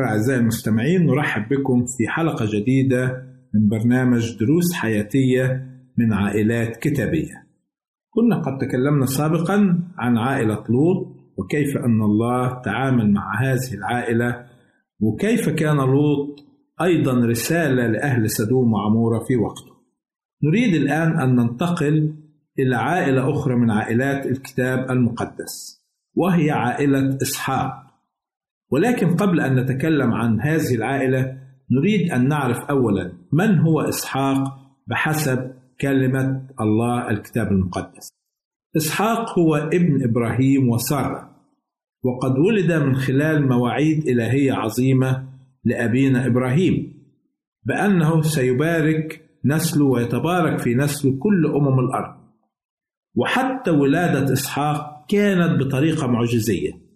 أخرى 0.00 0.10
أعزائي 0.10 0.40
المستمعين 0.40 1.06
نرحب 1.06 1.48
بكم 1.48 1.84
في 1.84 2.08
حلقة 2.08 2.46
جديدة 2.52 3.22
من 3.54 3.68
برنامج 3.68 4.38
دروس 4.38 4.72
حياتية 4.72 5.66
من 5.98 6.12
عائلات 6.12 6.76
كتابية. 6.76 7.46
كنا 8.10 8.36
قد 8.36 8.58
تكلمنا 8.58 9.06
سابقا 9.06 9.82
عن 9.98 10.18
عائلة 10.18 10.64
لوط 10.68 11.16
وكيف 11.36 11.76
أن 11.76 12.02
الله 12.02 12.62
تعامل 12.62 13.12
مع 13.12 13.42
هذه 13.42 13.74
العائلة 13.74 14.46
وكيف 15.00 15.48
كان 15.48 15.76
لوط 15.76 16.44
أيضا 16.82 17.26
رسالة 17.26 17.86
لأهل 17.86 18.30
سدوم 18.30 18.72
وعمورة 18.72 19.18
في 19.18 19.36
وقته. 19.36 19.80
نريد 20.44 20.74
الآن 20.74 21.20
أن 21.20 21.36
ننتقل 21.36 22.14
إلى 22.58 22.76
عائلة 22.76 23.30
أخرى 23.30 23.56
من 23.56 23.70
عائلات 23.70 24.26
الكتاب 24.26 24.90
المقدس 24.90 25.84
وهي 26.14 26.50
عائلة 26.50 27.18
إسحاق 27.22 27.89
ولكن 28.70 29.16
قبل 29.16 29.40
أن 29.40 29.56
نتكلم 29.56 30.12
عن 30.12 30.40
هذه 30.40 30.74
العائلة 30.74 31.38
نريد 31.70 32.10
أن 32.12 32.28
نعرف 32.28 32.58
أولا 32.58 33.12
من 33.32 33.58
هو 33.58 33.80
إسحاق 33.80 34.44
بحسب 34.86 35.52
كلمة 35.80 36.46
الله 36.60 37.10
الكتاب 37.10 37.52
المقدس. 37.52 38.08
إسحاق 38.76 39.38
هو 39.38 39.56
ابن 39.56 40.04
إبراهيم 40.04 40.68
وسارة 40.68 41.30
وقد 42.04 42.38
ولد 42.38 42.72
من 42.72 42.94
خلال 42.94 43.48
مواعيد 43.48 44.08
إلهية 44.08 44.52
عظيمة 44.52 45.28
لأبينا 45.64 46.26
إبراهيم 46.26 46.94
بأنه 47.64 48.22
سيبارك 48.22 49.22
نسله 49.44 49.84
ويتبارك 49.84 50.58
في 50.58 50.74
نسله 50.74 51.18
كل 51.18 51.46
أمم 51.46 51.78
الأرض. 51.78 52.20
وحتى 53.14 53.70
ولادة 53.70 54.32
إسحاق 54.32 55.06
كانت 55.08 55.62
بطريقة 55.62 56.06
معجزية 56.06 56.89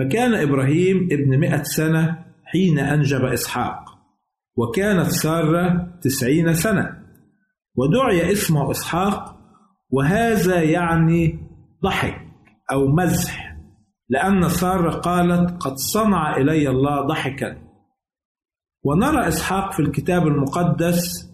فكان 0.00 0.34
إبراهيم 0.34 1.08
ابن 1.12 1.38
مئة 1.38 1.62
سنة 1.62 2.24
حين 2.44 2.78
أنجب 2.78 3.24
إسحاق 3.24 3.84
وكانت 4.56 5.06
سارة 5.06 5.98
تسعين 6.02 6.54
سنة. 6.54 7.00
ودعي 7.74 8.32
اسمه 8.32 8.70
إسحاق 8.70 9.36
وهذا 9.90 10.62
يعني 10.62 11.38
ضحك 11.84 12.20
أو 12.72 12.88
مزح 12.88 13.56
لأن 14.08 14.48
سارة 14.48 14.90
قالت 14.90 15.62
قد 15.62 15.76
صنع 15.76 16.36
إلي 16.36 16.68
الله 16.68 17.00
ضحكا 17.06 17.56
ونرى 18.84 19.28
إسحاق 19.28 19.72
في 19.72 19.80
الكتاب 19.80 20.26
المقدس 20.26 21.30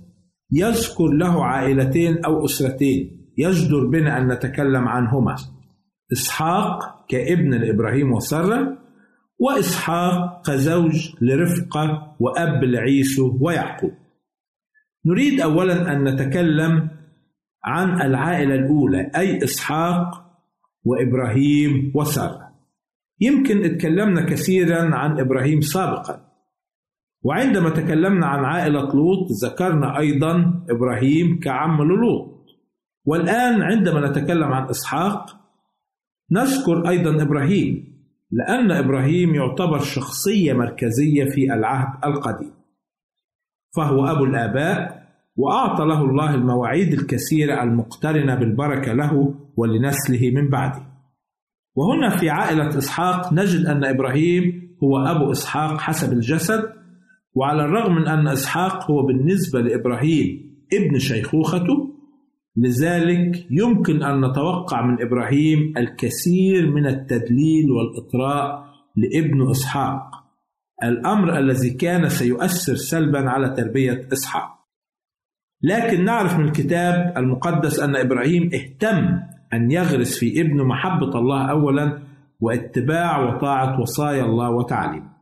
يذكر 0.52 1.06
له 1.06 1.44
عائلتين 1.44 2.24
أو 2.24 2.44
أسرتين 2.44 3.32
يجدر 3.38 3.86
بنا 3.86 4.18
أن 4.18 4.32
نتكلم 4.32 4.88
عنهما. 4.88 5.36
إسحاق 6.12 7.06
كابن 7.08 7.54
لإبراهيم 7.54 8.12
وسارة 8.12 8.78
وإسحاق 9.38 10.46
كزوج 10.46 11.14
لرفقة 11.20 12.16
وأب 12.20 12.64
لعيسو 12.64 13.38
ويعقوب. 13.40 13.92
نريد 15.06 15.40
أولا 15.40 15.92
أن 15.92 16.04
نتكلم 16.04 16.88
عن 17.64 18.02
العائلة 18.02 18.54
الأولى 18.54 19.10
أي 19.16 19.44
إسحاق 19.44 20.26
وإبراهيم 20.84 21.92
وسارة 21.94 22.50
يمكن 23.20 23.64
اتكلمنا 23.64 24.26
كثيرا 24.26 24.94
عن 24.94 25.20
إبراهيم 25.20 25.60
سابقا. 25.60 26.26
وعندما 27.22 27.70
تكلمنا 27.70 28.26
عن 28.26 28.44
عائلة 28.44 28.94
لوط 28.94 29.28
ذكرنا 29.44 29.98
أيضا 29.98 30.64
إبراهيم 30.70 31.40
كعم 31.40 31.82
لوط 31.82 32.46
والآن 33.04 33.62
عندما 33.62 34.10
نتكلم 34.10 34.52
عن 34.52 34.68
إسحاق 34.68 35.45
نذكر 36.30 36.88
أيضا 36.88 37.22
إبراهيم 37.22 37.96
لأن 38.30 38.70
إبراهيم 38.70 39.34
يعتبر 39.34 39.78
شخصية 39.78 40.52
مركزية 40.52 41.24
في 41.24 41.54
العهد 41.54 42.04
القديم. 42.04 42.50
فهو 43.76 44.06
أبو 44.06 44.24
الآباء 44.24 45.06
وأعطى 45.36 45.84
له 45.84 46.04
الله 46.04 46.34
المواعيد 46.34 46.92
الكثيرة 46.92 47.62
المقترنة 47.62 48.34
بالبركة 48.34 48.92
له 48.92 49.34
ولنسله 49.56 50.30
من 50.30 50.50
بعده. 50.50 50.82
وهنا 51.74 52.16
في 52.16 52.30
عائلة 52.30 52.78
إسحاق 52.78 53.32
نجد 53.32 53.66
أن 53.66 53.84
إبراهيم 53.84 54.76
هو 54.82 54.98
أبو 54.98 55.32
إسحاق 55.32 55.80
حسب 55.80 56.12
الجسد 56.12 56.72
وعلى 57.34 57.64
الرغم 57.64 57.94
من 57.94 58.08
أن 58.08 58.28
إسحاق 58.28 58.90
هو 58.90 59.06
بالنسبة 59.06 59.60
لإبراهيم 59.60 60.56
ابن 60.72 60.98
شيخوخته 60.98 61.95
لذلك 62.56 63.46
يمكن 63.50 64.02
أن 64.02 64.24
نتوقع 64.24 64.86
من 64.86 65.02
إبراهيم 65.02 65.74
الكثير 65.76 66.70
من 66.70 66.86
التدليل 66.86 67.70
والإطراء 67.70 68.66
لابن 68.96 69.50
إسحاق. 69.50 70.10
الأمر 70.84 71.38
الذي 71.38 71.70
كان 71.70 72.08
سيؤثر 72.08 72.74
سلبا 72.74 73.30
على 73.30 73.48
تربية 73.48 74.08
إسحاق. 74.12 74.56
لكن 75.62 76.04
نعرف 76.04 76.38
من 76.38 76.44
الكتاب 76.44 77.14
المقدس 77.16 77.80
أن 77.80 77.96
إبراهيم 77.96 78.50
اهتم 78.54 79.20
أن 79.52 79.70
يغرس 79.70 80.18
في 80.18 80.40
ابنه 80.40 80.64
محبة 80.64 81.18
الله 81.18 81.50
أولا 81.50 82.02
واتباع 82.40 83.18
وطاعة 83.18 83.80
وصايا 83.80 84.24
الله 84.24 84.50
وتعليمه 84.50 85.16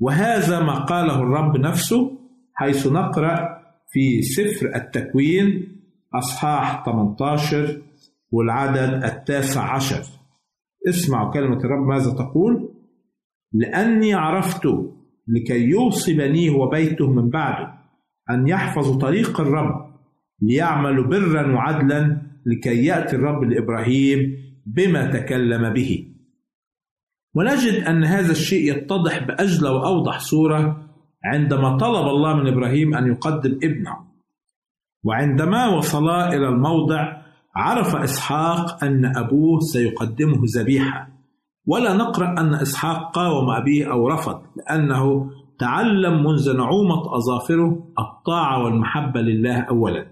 وهذا 0.00 0.60
ما 0.60 0.78
قاله 0.78 1.22
الرب 1.22 1.56
نفسه 1.56 2.18
حيث 2.54 2.86
نقرأ 2.86 3.62
في 3.92 4.22
سفر 4.22 4.74
التكوين 4.74 5.71
أصحاح 6.14 6.84
18 6.84 7.82
والعدد 8.30 9.04
التاسع 9.04 9.74
عشر. 9.74 10.02
اسمعوا 10.88 11.32
كلمة 11.32 11.58
الرب 11.58 11.86
ماذا 11.86 12.10
تقول؟ 12.10 12.74
لأني 13.52 14.14
عرفت 14.14 14.66
لكي 15.28 15.60
يوصي 15.60 16.14
بنيه 16.14 16.50
وبيته 16.50 17.10
من 17.10 17.30
بعده 17.30 17.74
أن 18.30 18.48
يحفظوا 18.48 19.00
طريق 19.00 19.40
الرب 19.40 19.92
ليعملوا 20.42 21.06
برا 21.06 21.54
وعدلا 21.54 22.22
لكي 22.46 22.84
يأتي 22.84 23.16
الرب 23.16 23.44
لإبراهيم 23.44 24.18
بما 24.66 25.10
تكلم 25.10 25.72
به. 25.72 26.08
ونجد 27.34 27.82
أن 27.84 28.04
هذا 28.04 28.32
الشيء 28.32 28.76
يتضح 28.76 29.18
بأجلى 29.26 29.68
وأوضح 29.68 30.18
صورة 30.18 30.88
عندما 31.24 31.76
طلب 31.76 32.06
الله 32.08 32.36
من 32.36 32.52
إبراهيم 32.52 32.94
أن 32.94 33.06
يقدم 33.06 33.58
ابنه. 33.62 34.11
وعندما 35.04 35.68
وصلا 35.68 36.28
إلى 36.28 36.48
الموضع 36.48 37.22
عرف 37.56 37.96
إسحاق 37.96 38.84
أن 38.84 39.16
أبوه 39.16 39.60
سيقدمه 39.60 40.40
ذبيحة. 40.56 41.08
ولا 41.66 41.94
نقرأ 41.94 42.40
أن 42.40 42.54
إسحاق 42.54 43.14
قاوم 43.14 43.50
أبيه 43.50 43.92
أو 43.92 44.08
رفض 44.08 44.42
لأنه 44.56 45.30
تعلم 45.58 46.24
منذ 46.24 46.56
نعومة 46.56 47.16
أظافره 47.16 47.92
الطاعة 47.98 48.64
والمحبة 48.64 49.20
لله 49.20 49.60
أولا. 49.60 50.06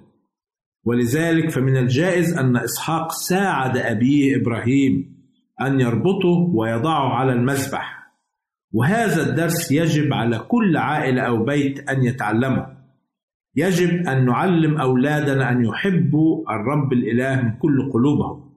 ولذلك 0.84 1.51
فمن 1.51 1.76
الجائز 1.76 2.38
أن 2.38 2.57
إسحاق 2.57 3.12
ساعد 3.12 3.76
أبيه 3.76 4.36
إبراهيم 4.36 5.16
أن 5.61 5.80
يربطه 5.80 6.51
ويضعه 6.55 7.14
على 7.14 7.32
المذبح. 7.32 8.01
وهذا 8.72 9.30
الدرس 9.30 9.72
يجب 9.72 10.12
على 10.12 10.38
كل 10.38 10.76
عائلة 10.76 11.22
أو 11.22 11.45
بيت 11.45 11.91
أن 11.91 12.05
يتعلمه. 12.05 12.80
يجب 13.57 14.09
أن 14.09 14.24
نعلم 14.24 14.78
أولادنا 14.78 15.53
أن 15.53 15.64
يحبوا 15.64 16.53
الرب 16.55 16.92
الإله 16.92 17.42
من 17.42 17.59
كل 17.59 17.90
قلوبهم 17.92 18.51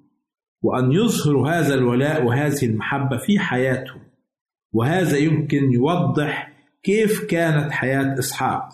وأن 0.62 0.92
يظهروا 0.92 1.50
هذا 1.50 1.74
الولاء 1.74 2.26
وهذه 2.26 2.66
المحبة 2.66 3.18
في 3.18 3.40
حياتهم 3.40 4.02
وهذا 4.74 5.18
يمكن 5.18 5.72
يوضح 5.72 6.54
كيف 6.84 7.26
كانت 7.26 7.72
حياة 7.72 8.20
إسحاق 8.20 8.70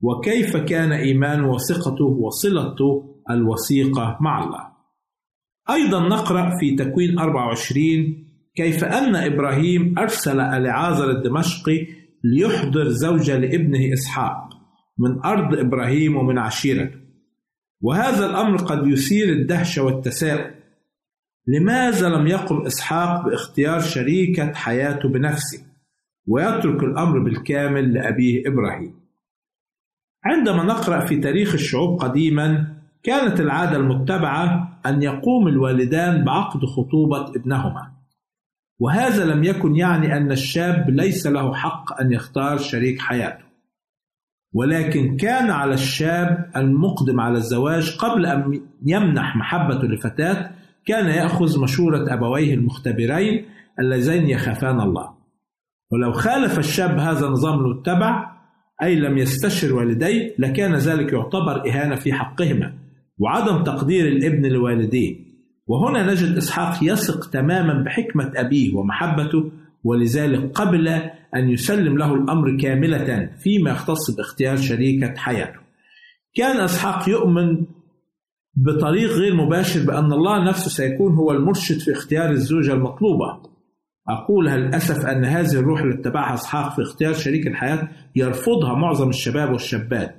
وكيف 0.00 0.56
كان 0.56 0.92
إيمانه 0.92 1.50
وثقته 1.50 2.04
وصلته 2.04 3.16
الوثيقة 3.30 4.18
مع 4.20 4.44
الله. 4.44 4.66
أيضا 5.70 6.08
نقرأ 6.08 6.58
في 6.58 6.76
تكوين 6.76 7.18
24 7.18 8.26
كيف 8.56 8.84
أن 8.84 9.16
إبراهيم 9.16 9.98
أرسل 9.98 10.40
العازر 10.40 11.10
الدمشقي 11.10 11.86
ليحضر 12.24 12.88
زوجة 12.88 13.38
لابنه 13.38 13.92
إسحاق. 13.92 14.55
من 14.98 15.24
أرض 15.24 15.58
إبراهيم 15.58 16.16
ومن 16.16 16.38
عشيرته 16.38 16.98
وهذا 17.80 18.26
الأمر 18.26 18.56
قد 18.56 18.86
يثير 18.86 19.28
الدهشة 19.28 19.82
والتساؤل. 19.82 20.54
لماذا 21.46 22.08
لم 22.08 22.26
يقم 22.26 22.66
إسحاق 22.66 23.24
باختيار 23.24 23.80
شريكة 23.80 24.52
حياته 24.52 25.08
بنفسه 25.08 25.58
ويترك 26.26 26.82
الأمر 26.82 27.18
بالكامل 27.18 27.94
لأبيه 27.94 28.42
إبراهيم؟ 28.48 28.94
عندما 30.24 30.62
نقرأ 30.62 31.06
في 31.06 31.16
تاريخ 31.16 31.52
الشعوب 31.52 32.00
قديما 32.00 32.76
كانت 33.02 33.40
العادة 33.40 33.76
المتبعة 33.76 34.78
أن 34.86 35.02
يقوم 35.02 35.48
الوالدان 35.48 36.24
بعقد 36.24 36.64
خطوبة 36.64 37.28
ابنهما. 37.36 37.92
وهذا 38.78 39.24
لم 39.24 39.44
يكن 39.44 39.76
يعني 39.76 40.16
أن 40.16 40.32
الشاب 40.32 40.90
ليس 40.90 41.26
له 41.26 41.54
حق 41.54 42.00
أن 42.00 42.12
يختار 42.12 42.58
شريك 42.58 43.00
حياته. 43.00 43.45
ولكن 44.56 45.16
كان 45.16 45.50
على 45.50 45.74
الشاب 45.74 46.50
المقدم 46.56 47.20
على 47.20 47.38
الزواج 47.38 47.96
قبل 47.96 48.26
أن 48.26 48.60
يمنح 48.86 49.36
محبته 49.36 49.88
لفتاة 49.88 50.50
كان 50.86 51.06
يأخذ 51.06 51.60
مشورة 51.60 52.14
أبويه 52.14 52.54
المختبرين 52.54 53.44
اللذين 53.80 54.28
يخافان 54.28 54.80
الله. 54.80 55.10
ولو 55.92 56.12
خالف 56.12 56.58
الشاب 56.58 56.98
هذا 56.98 57.26
النظام 57.26 57.58
المتبع 57.58 58.36
أي 58.82 58.94
لم 58.94 59.18
يستشر 59.18 59.74
والديه 59.74 60.34
لكان 60.38 60.74
ذلك 60.74 61.12
يعتبر 61.12 61.68
إهانة 61.68 61.94
في 61.94 62.12
حقهما 62.12 62.74
وعدم 63.18 63.64
تقدير 63.64 64.08
الابن 64.08 64.46
لوالديه. 64.46 65.16
وهنا 65.66 66.12
نجد 66.12 66.36
إسحاق 66.36 66.78
يثق 66.82 67.30
تماما 67.30 67.82
بحكمة 67.82 68.32
أبيه 68.36 68.74
ومحبته 68.74 69.50
ولذلك 69.86 70.52
قبل 70.52 70.88
أن 71.36 71.50
يسلم 71.50 71.98
له 71.98 72.14
الأمر 72.14 72.56
كاملة 72.60 73.30
فيما 73.42 73.70
يختص 73.70 74.10
باختيار 74.16 74.56
شريكة 74.56 75.14
حياته. 75.16 75.60
كان 76.34 76.60
إسحاق 76.60 77.08
يؤمن 77.08 77.66
بطريق 78.54 79.10
غير 79.10 79.34
مباشر 79.34 79.86
بأن 79.86 80.12
الله 80.12 80.44
نفسه 80.48 80.70
سيكون 80.70 81.14
هو 81.14 81.30
المرشد 81.30 81.78
في 81.78 81.92
اختيار 81.92 82.30
الزوجة 82.30 82.72
المطلوبة. 82.72 83.42
أقولها 84.08 84.56
للأسف 84.56 85.06
أن 85.06 85.24
هذه 85.24 85.52
الروح 85.52 85.80
اللي 85.80 85.94
اتبعها 85.94 86.34
إسحاق 86.34 86.74
في 86.74 86.82
اختيار 86.82 87.14
شريك 87.14 87.46
الحياة 87.46 87.88
يرفضها 88.16 88.74
معظم 88.74 89.08
الشباب 89.08 89.52
والشابات. 89.52 90.16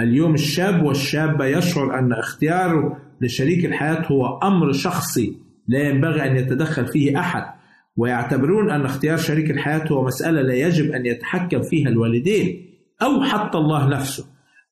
اليوم 0.00 0.34
الشاب 0.34 0.82
والشابة 0.82 1.44
يشعر 1.44 1.98
أن 1.98 2.12
اختياره 2.12 2.96
لشريك 3.20 3.64
الحياة 3.64 4.06
هو 4.06 4.38
أمر 4.38 4.72
شخصي 4.72 5.36
لا 5.68 5.78
ينبغي 5.78 6.30
أن 6.30 6.36
يتدخل 6.36 6.86
فيه 6.86 7.20
أحد. 7.20 7.59
ويعتبرون 8.00 8.70
أن 8.70 8.84
اختيار 8.84 9.16
شريك 9.16 9.50
الحياة 9.50 9.92
هو 9.92 10.04
مسألة 10.04 10.42
لا 10.42 10.54
يجب 10.54 10.92
أن 10.92 11.06
يتحكم 11.06 11.62
فيها 11.62 11.88
الوالدين 11.88 12.66
أو 13.02 13.22
حتى 13.22 13.58
الله 13.58 13.88
نفسه. 13.88 14.24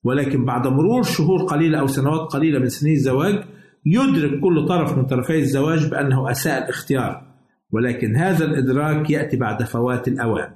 ولكن 0.04 0.44
بعد 0.44 0.66
مرور 0.66 1.02
شهور 1.02 1.42
قليلة 1.42 1.80
أو 1.80 1.86
سنوات 1.86 2.20
قليلة 2.32 2.58
من 2.58 2.68
سنين 2.68 2.94
الزواج 2.94 3.44
يدرك 3.86 4.40
كل 4.40 4.66
طرف 4.66 4.98
من 4.98 5.06
طرفي 5.06 5.38
الزواج 5.38 5.90
بأنه 5.90 6.30
أساء 6.30 6.64
الاختيار. 6.64 7.22
ولكن 7.70 8.16
هذا 8.16 8.44
الإدراك 8.44 9.10
يأتي 9.10 9.36
بعد 9.36 9.62
فوات 9.62 10.08
الأوان. 10.08 10.50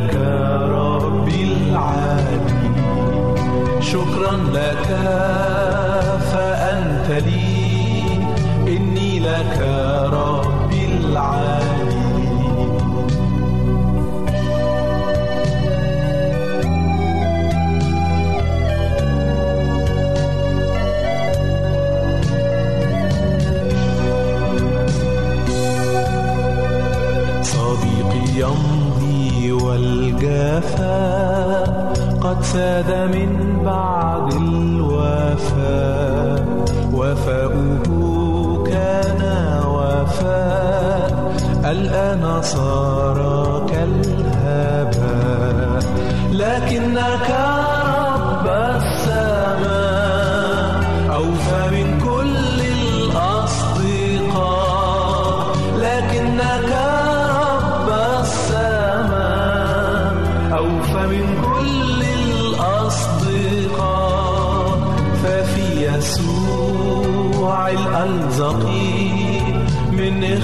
لك 0.01 0.15
ربي 0.71 1.55
شكرا 3.79 4.31
لك 4.53 4.87
فأنت 6.31 7.09
لي 7.25 7.50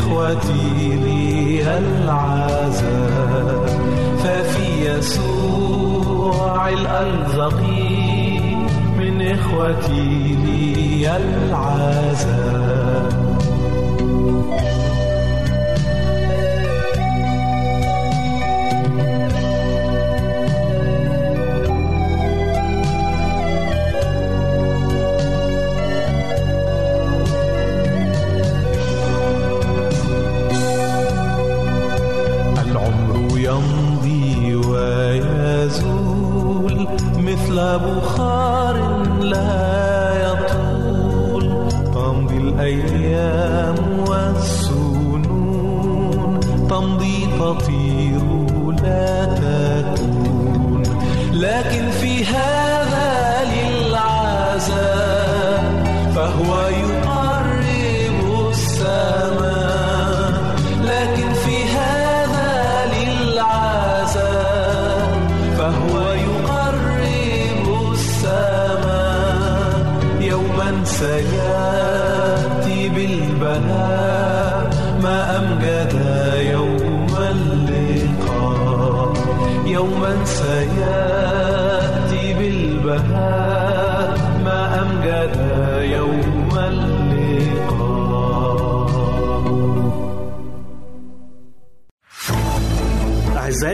إخوتي 0.07 0.95
لي 1.03 1.77
العزاء 1.77 3.65
ففي 4.23 4.97
يسوع 4.97 6.69
الألزقي 6.69 8.55
من 8.97 9.21
إخوتي 9.21 10.35
لي 10.45 11.17
العزاء 11.17 13.16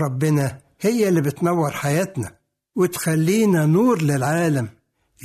ربنا 0.00 0.58
هي 0.80 1.08
اللي 1.08 1.20
بتنور 1.20 1.70
حياتنا 1.70 2.32
وتخلينا 2.76 3.66
نور 3.66 4.02
للعالم. 4.02 4.68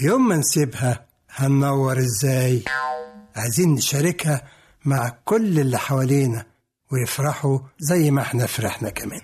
يوم 0.04 0.28
ما 0.28 0.36
نسيبها 0.36 1.06
هننور 1.30 2.00
إزاي؟ 2.00 2.64
عايزين 3.36 3.74
نشاركها 3.74 4.42
مع 4.86 5.10
كل 5.26 5.60
اللي 5.60 5.78
حوالينا 5.78 6.46
ويفرحوا 6.92 7.60
زي 7.80 8.12
ما 8.12 8.22
إحنا 8.22 8.46
فرحنا 8.46 8.90
كمان. 8.90 9.22